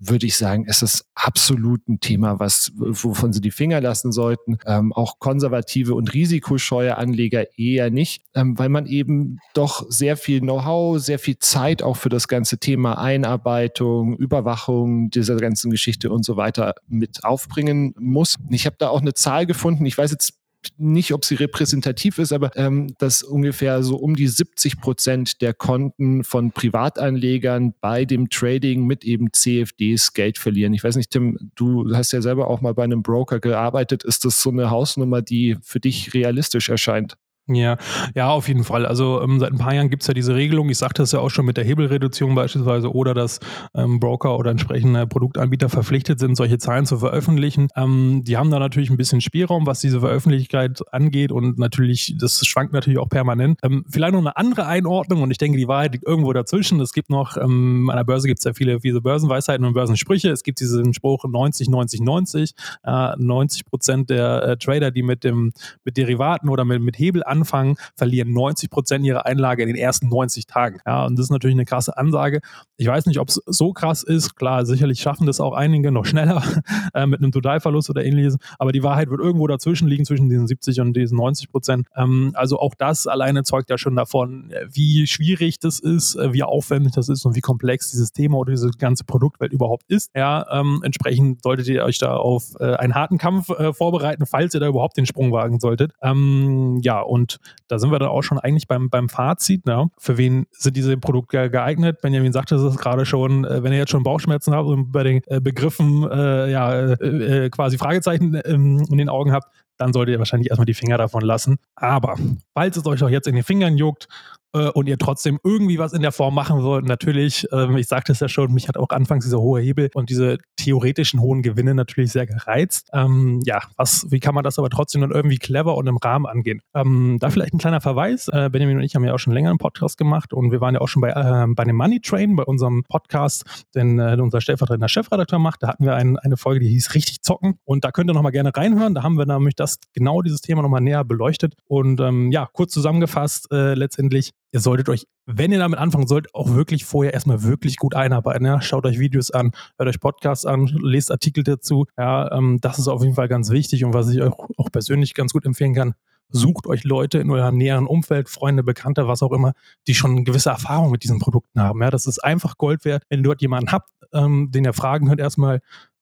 würde 0.00 0.26
ich 0.26 0.36
sagen, 0.36 0.64
ist 0.64 0.82
es 0.82 1.04
absolut 1.14 1.86
ein 1.88 2.00
Thema, 2.00 2.40
was, 2.40 2.72
wovon 2.74 3.32
sie 3.32 3.40
die 3.40 3.50
Finger 3.50 3.80
lassen 3.80 4.12
sollten. 4.12 4.58
Ähm, 4.66 4.92
auch 4.92 5.18
konservative 5.18 5.94
und 5.94 6.14
risikoscheue 6.14 6.96
Anleger 6.96 7.58
eher 7.58 7.90
nicht, 7.90 8.22
ähm, 8.34 8.58
weil 8.58 8.70
man 8.70 8.86
eben 8.86 9.38
doch 9.54 9.84
sehr 9.88 10.16
viel 10.16 10.40
Know-how, 10.40 10.98
sehr 10.98 11.18
viel 11.18 11.38
Zeit 11.38 11.82
auch 11.82 11.98
für 11.98 12.08
das 12.08 12.28
ganze 12.28 12.58
Thema 12.58 12.98
Einarbeitung, 12.98 14.16
Überwachung 14.16 15.10
dieser 15.10 15.36
ganzen 15.36 15.70
Geschichte 15.70 16.10
und 16.10 16.24
so 16.24 16.36
weiter 16.36 16.74
mit 16.88 17.24
aufbringen 17.24 17.94
muss. 17.98 18.36
Ich 18.48 18.64
habe 18.64 18.76
da 18.78 18.88
auch 18.88 19.02
eine 19.02 19.14
Zahl 19.14 19.46
gefunden. 19.46 19.84
Ich 19.84 19.98
weiß 19.98 20.10
jetzt 20.10 20.39
nicht, 20.76 21.12
ob 21.12 21.24
sie 21.24 21.34
repräsentativ 21.34 22.18
ist, 22.18 22.32
aber 22.32 22.56
ähm, 22.56 22.94
dass 22.98 23.22
ungefähr 23.22 23.82
so 23.82 23.96
um 23.96 24.14
die 24.14 24.28
70 24.28 24.80
Prozent 24.80 25.40
der 25.40 25.54
Konten 25.54 26.24
von 26.24 26.52
Privatanlegern 26.52 27.74
bei 27.80 28.04
dem 28.04 28.28
Trading 28.28 28.86
mit 28.86 29.04
eben 29.04 29.32
CFDs 29.32 30.12
Geld 30.12 30.38
verlieren. 30.38 30.72
Ich 30.74 30.84
weiß 30.84 30.96
nicht, 30.96 31.10
Tim, 31.10 31.38
du 31.54 31.94
hast 31.94 32.12
ja 32.12 32.22
selber 32.22 32.48
auch 32.48 32.60
mal 32.60 32.74
bei 32.74 32.84
einem 32.84 33.02
Broker 33.02 33.40
gearbeitet. 33.40 34.04
Ist 34.04 34.24
das 34.24 34.42
so 34.42 34.50
eine 34.50 34.70
Hausnummer, 34.70 35.22
die 35.22 35.56
für 35.62 35.80
dich 35.80 36.14
realistisch 36.14 36.68
erscheint? 36.68 37.16
Ja, 37.54 37.76
ja, 38.14 38.30
auf 38.30 38.48
jeden 38.48 38.64
Fall. 38.64 38.86
Also 38.86 39.22
ähm, 39.22 39.40
seit 39.40 39.52
ein 39.52 39.58
paar 39.58 39.74
Jahren 39.74 39.90
gibt 39.90 40.02
es 40.02 40.08
ja 40.08 40.14
diese 40.14 40.34
Regelung, 40.34 40.68
ich 40.68 40.78
sagte 40.78 41.02
es 41.02 41.12
ja 41.12 41.20
auch 41.20 41.30
schon 41.30 41.46
mit 41.46 41.56
der 41.56 41.64
Hebelreduzierung 41.64 42.34
beispielsweise, 42.34 42.92
oder 42.92 43.14
dass 43.14 43.40
ähm, 43.74 44.00
Broker 44.00 44.38
oder 44.38 44.50
entsprechende 44.50 45.06
Produktanbieter 45.06 45.68
verpflichtet 45.68 46.18
sind, 46.20 46.36
solche 46.36 46.58
Zahlen 46.58 46.86
zu 46.86 46.98
veröffentlichen. 46.98 47.68
Ähm, 47.76 48.22
die 48.24 48.36
haben 48.36 48.50
da 48.50 48.58
natürlich 48.58 48.90
ein 48.90 48.96
bisschen 48.96 49.20
Spielraum, 49.20 49.66
was 49.66 49.80
diese 49.80 50.00
Veröffentlichkeit 50.00 50.80
angeht 50.92 51.32
und 51.32 51.58
natürlich, 51.58 52.14
das 52.18 52.44
schwankt 52.46 52.72
natürlich 52.72 52.98
auch 52.98 53.08
permanent. 53.08 53.58
Ähm, 53.62 53.84
vielleicht 53.88 54.12
noch 54.12 54.20
eine 54.20 54.36
andere 54.36 54.66
Einordnung 54.66 55.22
und 55.22 55.30
ich 55.30 55.38
denke, 55.38 55.58
die 55.58 55.68
Wahrheit 55.68 55.92
liegt 55.92 56.06
irgendwo 56.06 56.32
dazwischen. 56.32 56.80
Es 56.80 56.92
gibt 56.92 57.10
noch, 57.10 57.36
ähm, 57.36 57.90
an 57.90 57.96
der 57.96 58.04
Börse 58.04 58.28
gibt 58.28 58.38
es 58.38 58.44
ja 58.44 58.52
viele, 58.52 58.80
viele 58.80 59.00
Börsenweisheiten 59.00 59.64
und 59.64 59.74
Börsensprüche. 59.74 60.30
Es 60.30 60.42
gibt 60.42 60.60
diesen 60.60 60.94
Spruch 60.94 61.24
90, 61.24 61.68
90, 61.68 62.00
90. 62.00 62.52
Äh, 62.84 63.16
90 63.16 63.64
Prozent 63.64 64.10
der 64.10 64.42
äh, 64.42 64.56
Trader, 64.56 64.90
die 64.90 65.02
mit 65.02 65.24
dem 65.24 65.52
mit 65.84 65.96
Derivaten 65.96 66.48
oder 66.48 66.64
mit, 66.64 66.82
mit 66.82 66.98
Hebel 66.98 67.22
an 67.24 67.39
anfangen, 67.40 67.76
verlieren 67.96 68.32
90 68.32 68.70
Prozent 68.70 69.04
ihrer 69.04 69.26
Einlage 69.26 69.62
in 69.62 69.68
den 69.68 69.76
ersten 69.76 70.08
90 70.08 70.46
Tagen. 70.46 70.78
Ja, 70.86 71.06
und 71.06 71.18
das 71.18 71.26
ist 71.26 71.30
natürlich 71.30 71.56
eine 71.56 71.64
krasse 71.64 71.96
Ansage. 71.96 72.40
Ich 72.76 72.86
weiß 72.86 73.06
nicht, 73.06 73.18
ob 73.18 73.28
es 73.28 73.40
so 73.46 73.72
krass 73.72 74.02
ist. 74.02 74.36
Klar, 74.36 74.64
sicherlich 74.66 75.00
schaffen 75.00 75.26
das 75.26 75.40
auch 75.40 75.52
einige 75.52 75.90
noch 75.90 76.04
schneller 76.04 76.42
äh, 76.94 77.06
mit 77.06 77.20
einem 77.20 77.32
Totalverlust 77.32 77.90
oder 77.90 78.04
ähnliches. 78.04 78.36
Aber 78.58 78.72
die 78.72 78.82
Wahrheit 78.82 79.10
wird 79.10 79.20
irgendwo 79.20 79.46
dazwischen 79.46 79.88
liegen, 79.88 80.04
zwischen 80.04 80.28
diesen 80.28 80.46
70 80.46 80.80
und 80.80 80.94
diesen 80.94 81.16
90 81.16 81.50
Prozent. 81.50 81.86
Ähm, 81.96 82.32
also 82.34 82.58
auch 82.58 82.74
das 82.76 83.06
alleine 83.06 83.42
zeugt 83.42 83.70
ja 83.70 83.78
schon 83.78 83.96
davon, 83.96 84.52
wie 84.70 85.06
schwierig 85.06 85.58
das 85.58 85.80
ist, 85.80 86.16
äh, 86.16 86.32
wie 86.32 86.42
aufwendig 86.42 86.92
das 86.92 87.08
ist 87.08 87.24
und 87.24 87.36
wie 87.36 87.40
komplex 87.40 87.90
dieses 87.90 88.12
Thema 88.12 88.38
oder 88.38 88.52
diese 88.52 88.70
ganze 88.70 89.04
Produktwelt 89.04 89.52
überhaupt 89.52 89.84
ist. 89.88 90.10
Ja, 90.14 90.46
ähm, 90.50 90.80
entsprechend 90.84 91.42
solltet 91.42 91.68
ihr 91.68 91.84
euch 91.84 91.98
da 91.98 92.16
auf 92.16 92.54
äh, 92.60 92.74
einen 92.74 92.94
harten 92.94 93.18
Kampf 93.18 93.48
äh, 93.50 93.72
vorbereiten, 93.72 94.26
falls 94.26 94.54
ihr 94.54 94.60
da 94.60 94.68
überhaupt 94.68 94.96
den 94.96 95.06
Sprung 95.06 95.32
wagen 95.32 95.60
solltet. 95.60 95.92
Ähm, 96.02 96.80
ja, 96.82 97.00
und 97.00 97.19
und 97.20 97.38
da 97.68 97.78
sind 97.78 97.90
wir 97.90 97.98
dann 97.98 98.08
auch 98.08 98.22
schon 98.22 98.38
eigentlich 98.38 98.66
beim, 98.66 98.88
beim 98.88 99.08
Fazit. 99.08 99.66
Ne? 99.66 99.90
Für 99.98 100.16
wen 100.16 100.46
sind 100.52 100.76
diese 100.76 100.96
Produkte 100.96 101.50
geeignet? 101.50 102.00
Benjamin 102.00 102.32
sagte 102.32 102.54
es 102.54 102.76
gerade 102.76 103.04
schon, 103.04 103.44
äh, 103.44 103.62
wenn 103.62 103.72
ihr 103.72 103.78
jetzt 103.78 103.90
schon 103.90 104.02
Bauchschmerzen 104.02 104.54
habt 104.54 104.66
und 104.66 104.90
bei 104.90 105.02
den 105.02 105.22
äh, 105.26 105.40
Begriffen 105.40 106.10
äh, 106.10 106.50
ja, 106.50 106.72
äh, 106.72 107.44
äh 107.44 107.50
quasi 107.50 107.78
Fragezeichen 107.78 108.40
ähm, 108.44 108.86
in 108.90 108.98
den 108.98 109.08
Augen 109.08 109.32
habt, 109.32 109.48
dann 109.76 109.92
solltet 109.92 110.14
ihr 110.14 110.18
wahrscheinlich 110.18 110.50
erstmal 110.50 110.66
die 110.66 110.74
Finger 110.74 110.98
davon 110.98 111.22
lassen. 111.22 111.58
Aber 111.74 112.16
falls 112.54 112.76
es 112.76 112.86
euch 112.86 113.02
auch 113.02 113.08
jetzt 113.08 113.26
in 113.26 113.34
den 113.34 113.44
Fingern 113.44 113.76
juckt 113.76 114.08
und 114.52 114.88
ihr 114.88 114.98
trotzdem 114.98 115.38
irgendwie 115.44 115.78
was 115.78 115.92
in 115.92 116.02
der 116.02 116.12
Form 116.12 116.34
machen 116.34 116.62
wollt, 116.62 116.84
natürlich, 116.84 117.46
ähm, 117.52 117.76
ich 117.76 117.88
sagte 117.88 118.12
es 118.12 118.20
ja 118.20 118.28
schon, 118.28 118.52
mich 118.52 118.68
hat 118.68 118.76
auch 118.76 118.90
anfangs 118.90 119.24
dieser 119.24 119.40
hohe 119.40 119.60
Hebel 119.60 119.90
und 119.94 120.10
diese 120.10 120.38
theoretischen 120.56 121.20
hohen 121.20 121.42
Gewinne 121.42 121.74
natürlich 121.74 122.12
sehr 122.12 122.26
gereizt. 122.26 122.88
Ähm, 122.92 123.40
ja, 123.44 123.60
was, 123.76 124.06
wie 124.10 124.20
kann 124.20 124.34
man 124.34 124.44
das 124.44 124.58
aber 124.58 124.70
trotzdem 124.70 125.00
dann 125.00 125.10
irgendwie 125.10 125.38
clever 125.38 125.76
und 125.76 125.86
im 125.86 125.96
Rahmen 125.96 126.26
angehen? 126.26 126.60
Ähm, 126.74 127.18
da 127.20 127.30
vielleicht 127.30 127.54
ein 127.54 127.58
kleiner 127.58 127.80
Verweis. 127.80 128.28
Äh, 128.28 128.50
Benjamin 128.50 128.78
und 128.78 128.82
ich 128.82 128.94
haben 128.94 129.04
ja 129.04 129.14
auch 129.14 129.18
schon 129.18 129.32
länger 129.32 129.50
einen 129.50 129.58
Podcast 129.58 129.96
gemacht 129.98 130.32
und 130.32 130.50
wir 130.50 130.60
waren 130.60 130.74
ja 130.74 130.80
auch 130.80 130.88
schon 130.88 131.00
bei, 131.00 131.10
äh, 131.10 131.46
bei 131.54 131.64
dem 131.64 131.76
Money 131.76 132.00
Train, 132.00 132.36
bei 132.36 132.44
unserem 132.44 132.82
Podcast, 132.84 133.64
den 133.74 133.98
äh, 133.98 134.16
unser 134.20 134.40
stellvertretender 134.40 134.88
Chefredakteur 134.88 135.38
macht. 135.38 135.62
Da 135.62 135.68
hatten 135.68 135.84
wir 135.84 135.94
ein, 135.94 136.18
eine 136.18 136.36
Folge, 136.36 136.60
die 136.60 136.68
hieß 136.68 136.94
Richtig 136.94 137.22
zocken 137.22 137.54
und 137.64 137.84
da 137.84 137.92
könnt 137.92 138.10
ihr 138.10 138.14
nochmal 138.14 138.32
gerne 138.32 138.54
reinhören. 138.54 138.94
Da 138.94 139.02
haben 139.02 139.16
wir 139.16 139.26
nämlich 139.26 139.54
das 139.54 139.78
genau 139.92 140.22
dieses 140.22 140.40
Thema 140.40 140.62
nochmal 140.62 140.80
näher 140.80 141.04
beleuchtet 141.04 141.54
und 141.66 142.00
ähm, 142.00 142.32
ja, 142.32 142.48
kurz 142.52 142.72
zusammengefasst, 142.72 143.50
äh, 143.52 143.74
letztendlich 143.74 144.32
ihr 144.52 144.60
solltet 144.60 144.88
euch, 144.88 145.06
wenn 145.26 145.52
ihr 145.52 145.58
damit 145.58 145.78
anfangen 145.78 146.06
sollt, 146.06 146.34
auch 146.34 146.54
wirklich 146.54 146.84
vorher 146.84 147.14
erstmal 147.14 147.42
wirklich 147.42 147.76
gut 147.76 147.94
einarbeiten. 147.94 148.44
Ja? 148.46 148.60
Schaut 148.60 148.86
euch 148.86 148.98
Videos 148.98 149.30
an, 149.30 149.52
hört 149.78 149.88
euch 149.88 150.00
Podcasts 150.00 150.46
an, 150.46 150.66
lest 150.66 151.10
Artikel 151.10 151.44
dazu. 151.44 151.86
Ja, 151.98 152.32
ähm, 152.32 152.58
das 152.60 152.78
ist 152.78 152.88
auf 152.88 153.02
jeden 153.02 153.14
Fall 153.14 153.28
ganz 153.28 153.50
wichtig 153.50 153.84
und 153.84 153.94
was 153.94 154.08
ich 154.10 154.20
euch 154.22 154.32
auch 154.56 154.70
persönlich 154.72 155.14
ganz 155.14 155.32
gut 155.32 155.44
empfehlen 155.44 155.74
kann. 155.74 155.94
Sucht 156.32 156.68
euch 156.68 156.84
Leute 156.84 157.18
in 157.18 157.30
eurem 157.30 157.56
näheren 157.56 157.86
Umfeld, 157.86 158.28
Freunde, 158.28 158.62
Bekannte, 158.62 159.08
was 159.08 159.20
auch 159.20 159.32
immer, 159.32 159.52
die 159.88 159.94
schon 159.94 160.12
eine 160.12 160.22
gewisse 160.22 160.50
Erfahrung 160.50 160.92
mit 160.92 161.02
diesen 161.02 161.18
Produkten 161.18 161.60
haben. 161.60 161.82
Ja, 161.82 161.90
das 161.90 162.06
ist 162.06 162.22
einfach 162.22 162.56
Gold 162.56 162.84
wert. 162.84 163.02
Wenn 163.08 163.20
ihr 163.20 163.24
dort 163.24 163.42
jemanden 163.42 163.72
habt, 163.72 163.90
ähm, 164.12 164.50
den 164.52 164.64
ihr 164.64 164.72
fragen 164.72 165.08
könnt, 165.08 165.20
erstmal, 165.20 165.60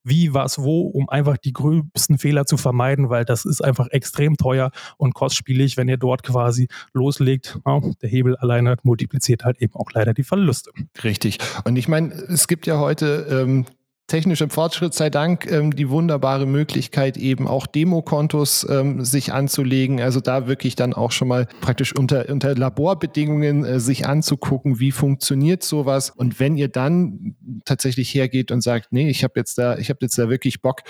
wie, 0.09 0.35
was, 0.35 0.59
wo, 0.59 0.83
um 0.83 1.09
einfach 1.09 1.37
die 1.37 1.53
gröbsten 1.53 2.19
Fehler 2.19 2.47
zu 2.47 2.57
vermeiden, 2.57 3.11
weil 3.11 3.25
das 3.25 3.45
ist 3.45 3.63
einfach 3.63 3.89
extrem 3.89 4.37
teuer 4.37 4.71
und 4.97 5.15
kostspielig, 5.15 5.77
wenn 5.77 5.89
ihr 5.89 5.97
dort 5.97 6.23
quasi 6.23 6.69
loslegt. 6.93 7.59
Ja, 7.67 7.81
der 8.03 8.09
Hebel 8.09 8.37
alleine 8.37 8.77
multipliziert 8.83 9.45
halt 9.45 9.61
eben 9.61 9.75
auch 9.75 9.91
leider 9.93 10.15
die 10.15 10.25
Verluste. 10.25 10.71
Richtig. 11.03 11.39
Und 11.65 11.77
ich 11.77 11.89
meine, 11.89 12.13
es 12.13 12.49
gibt 12.49 12.67
ja 12.67 12.79
heute 12.79 13.27
ähm, 13.31 13.67
technischem 14.09 14.49
Fortschritt 14.51 14.95
sei 14.95 15.11
Dank 15.11 15.51
ähm, 15.51 15.77
die 15.77 15.91
wunderbare 15.91 16.47
Möglichkeit, 16.47 17.17
eben 17.19 17.47
auch 17.47 17.67
Demokontos 17.67 18.67
ähm, 18.69 19.05
sich 19.05 19.33
anzulegen. 19.33 20.01
Also 20.01 20.21
da 20.21 20.49
wirklich 20.49 20.75
dann 20.75 20.95
auch 20.95 21.13
schon 21.13 21.29
mal 21.29 21.47
praktisch 21.61 21.95
unter, 21.95 22.29
unter 22.29 22.55
Laborbedingungen 22.55 23.65
äh, 23.65 23.79
sich 23.79 24.07
anzugucken, 24.07 24.81
wie 24.81 24.93
funktioniert 24.93 25.63
sowas. 25.63 26.11
Und 26.11 26.41
wenn 26.41 26.57
ihr 26.57 26.69
dann 26.69 27.37
tatsächlich 27.67 28.13
hergeht 28.15 28.51
und 28.51 28.63
sagt, 28.63 28.93
nee, 28.93 29.11
ich 29.11 29.25
habe 29.25 29.35
jetzt 29.37 29.59
da, 29.59 29.77
ich 29.77 29.91
habe 29.91 29.99
jetzt 30.01 30.19
da 30.19 30.31
wirklich 30.31 30.63
Bock, 30.63 30.81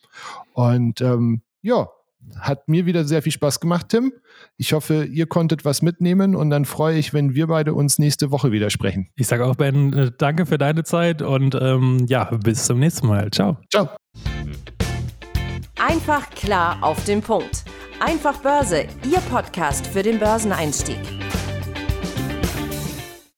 Und 0.54 1.02
ähm, 1.02 1.42
ja, 1.62 1.90
hat 2.40 2.68
mir 2.68 2.86
wieder 2.86 3.04
sehr 3.06 3.22
viel 3.22 3.32
Spaß 3.32 3.60
gemacht, 3.60 3.88
Tim. 3.90 4.14
Ich 4.58 4.74
hoffe, 4.74 5.06
ihr 5.06 5.28
konntet 5.28 5.66
was 5.66 5.82
mitnehmen 5.82 6.36
und 6.36 6.50
dann 6.50 6.66
freue 6.66 6.98
ich, 6.98 7.14
wenn 7.14 7.36
wir 7.36 7.48
beide 7.48 7.74
uns 7.74 8.00
nächste 8.00 8.32
Woche 8.32 8.52
wieder 8.52 8.70
sprechen. 8.70 9.10
Ich 9.16 9.28
sage 9.28 9.46
auch, 9.46 9.56
Ben, 9.56 9.94
äh, 9.94 10.12
danke 10.18 10.46
für 10.46 10.58
deine 10.58 10.84
Zeit 10.84 11.22
und 11.22 11.56
ähm, 11.60 12.06
ja, 12.08 12.26
bis 12.26 12.66
zum 12.66 12.80
nächsten 12.80 13.08
Mal. 13.08 13.30
Ciao. 13.32 13.58
Ciao. 13.72 13.90
Einfach 15.78 16.30
klar 16.32 16.78
auf 16.82 17.04
den 17.06 17.22
Punkt. 17.22 17.64
Einfach 18.00 18.38
Börse, 18.38 18.86
Ihr 19.10 19.20
Podcast 19.30 19.86
für 19.88 20.04
den 20.04 20.20
Börseneinstieg. 20.20 21.00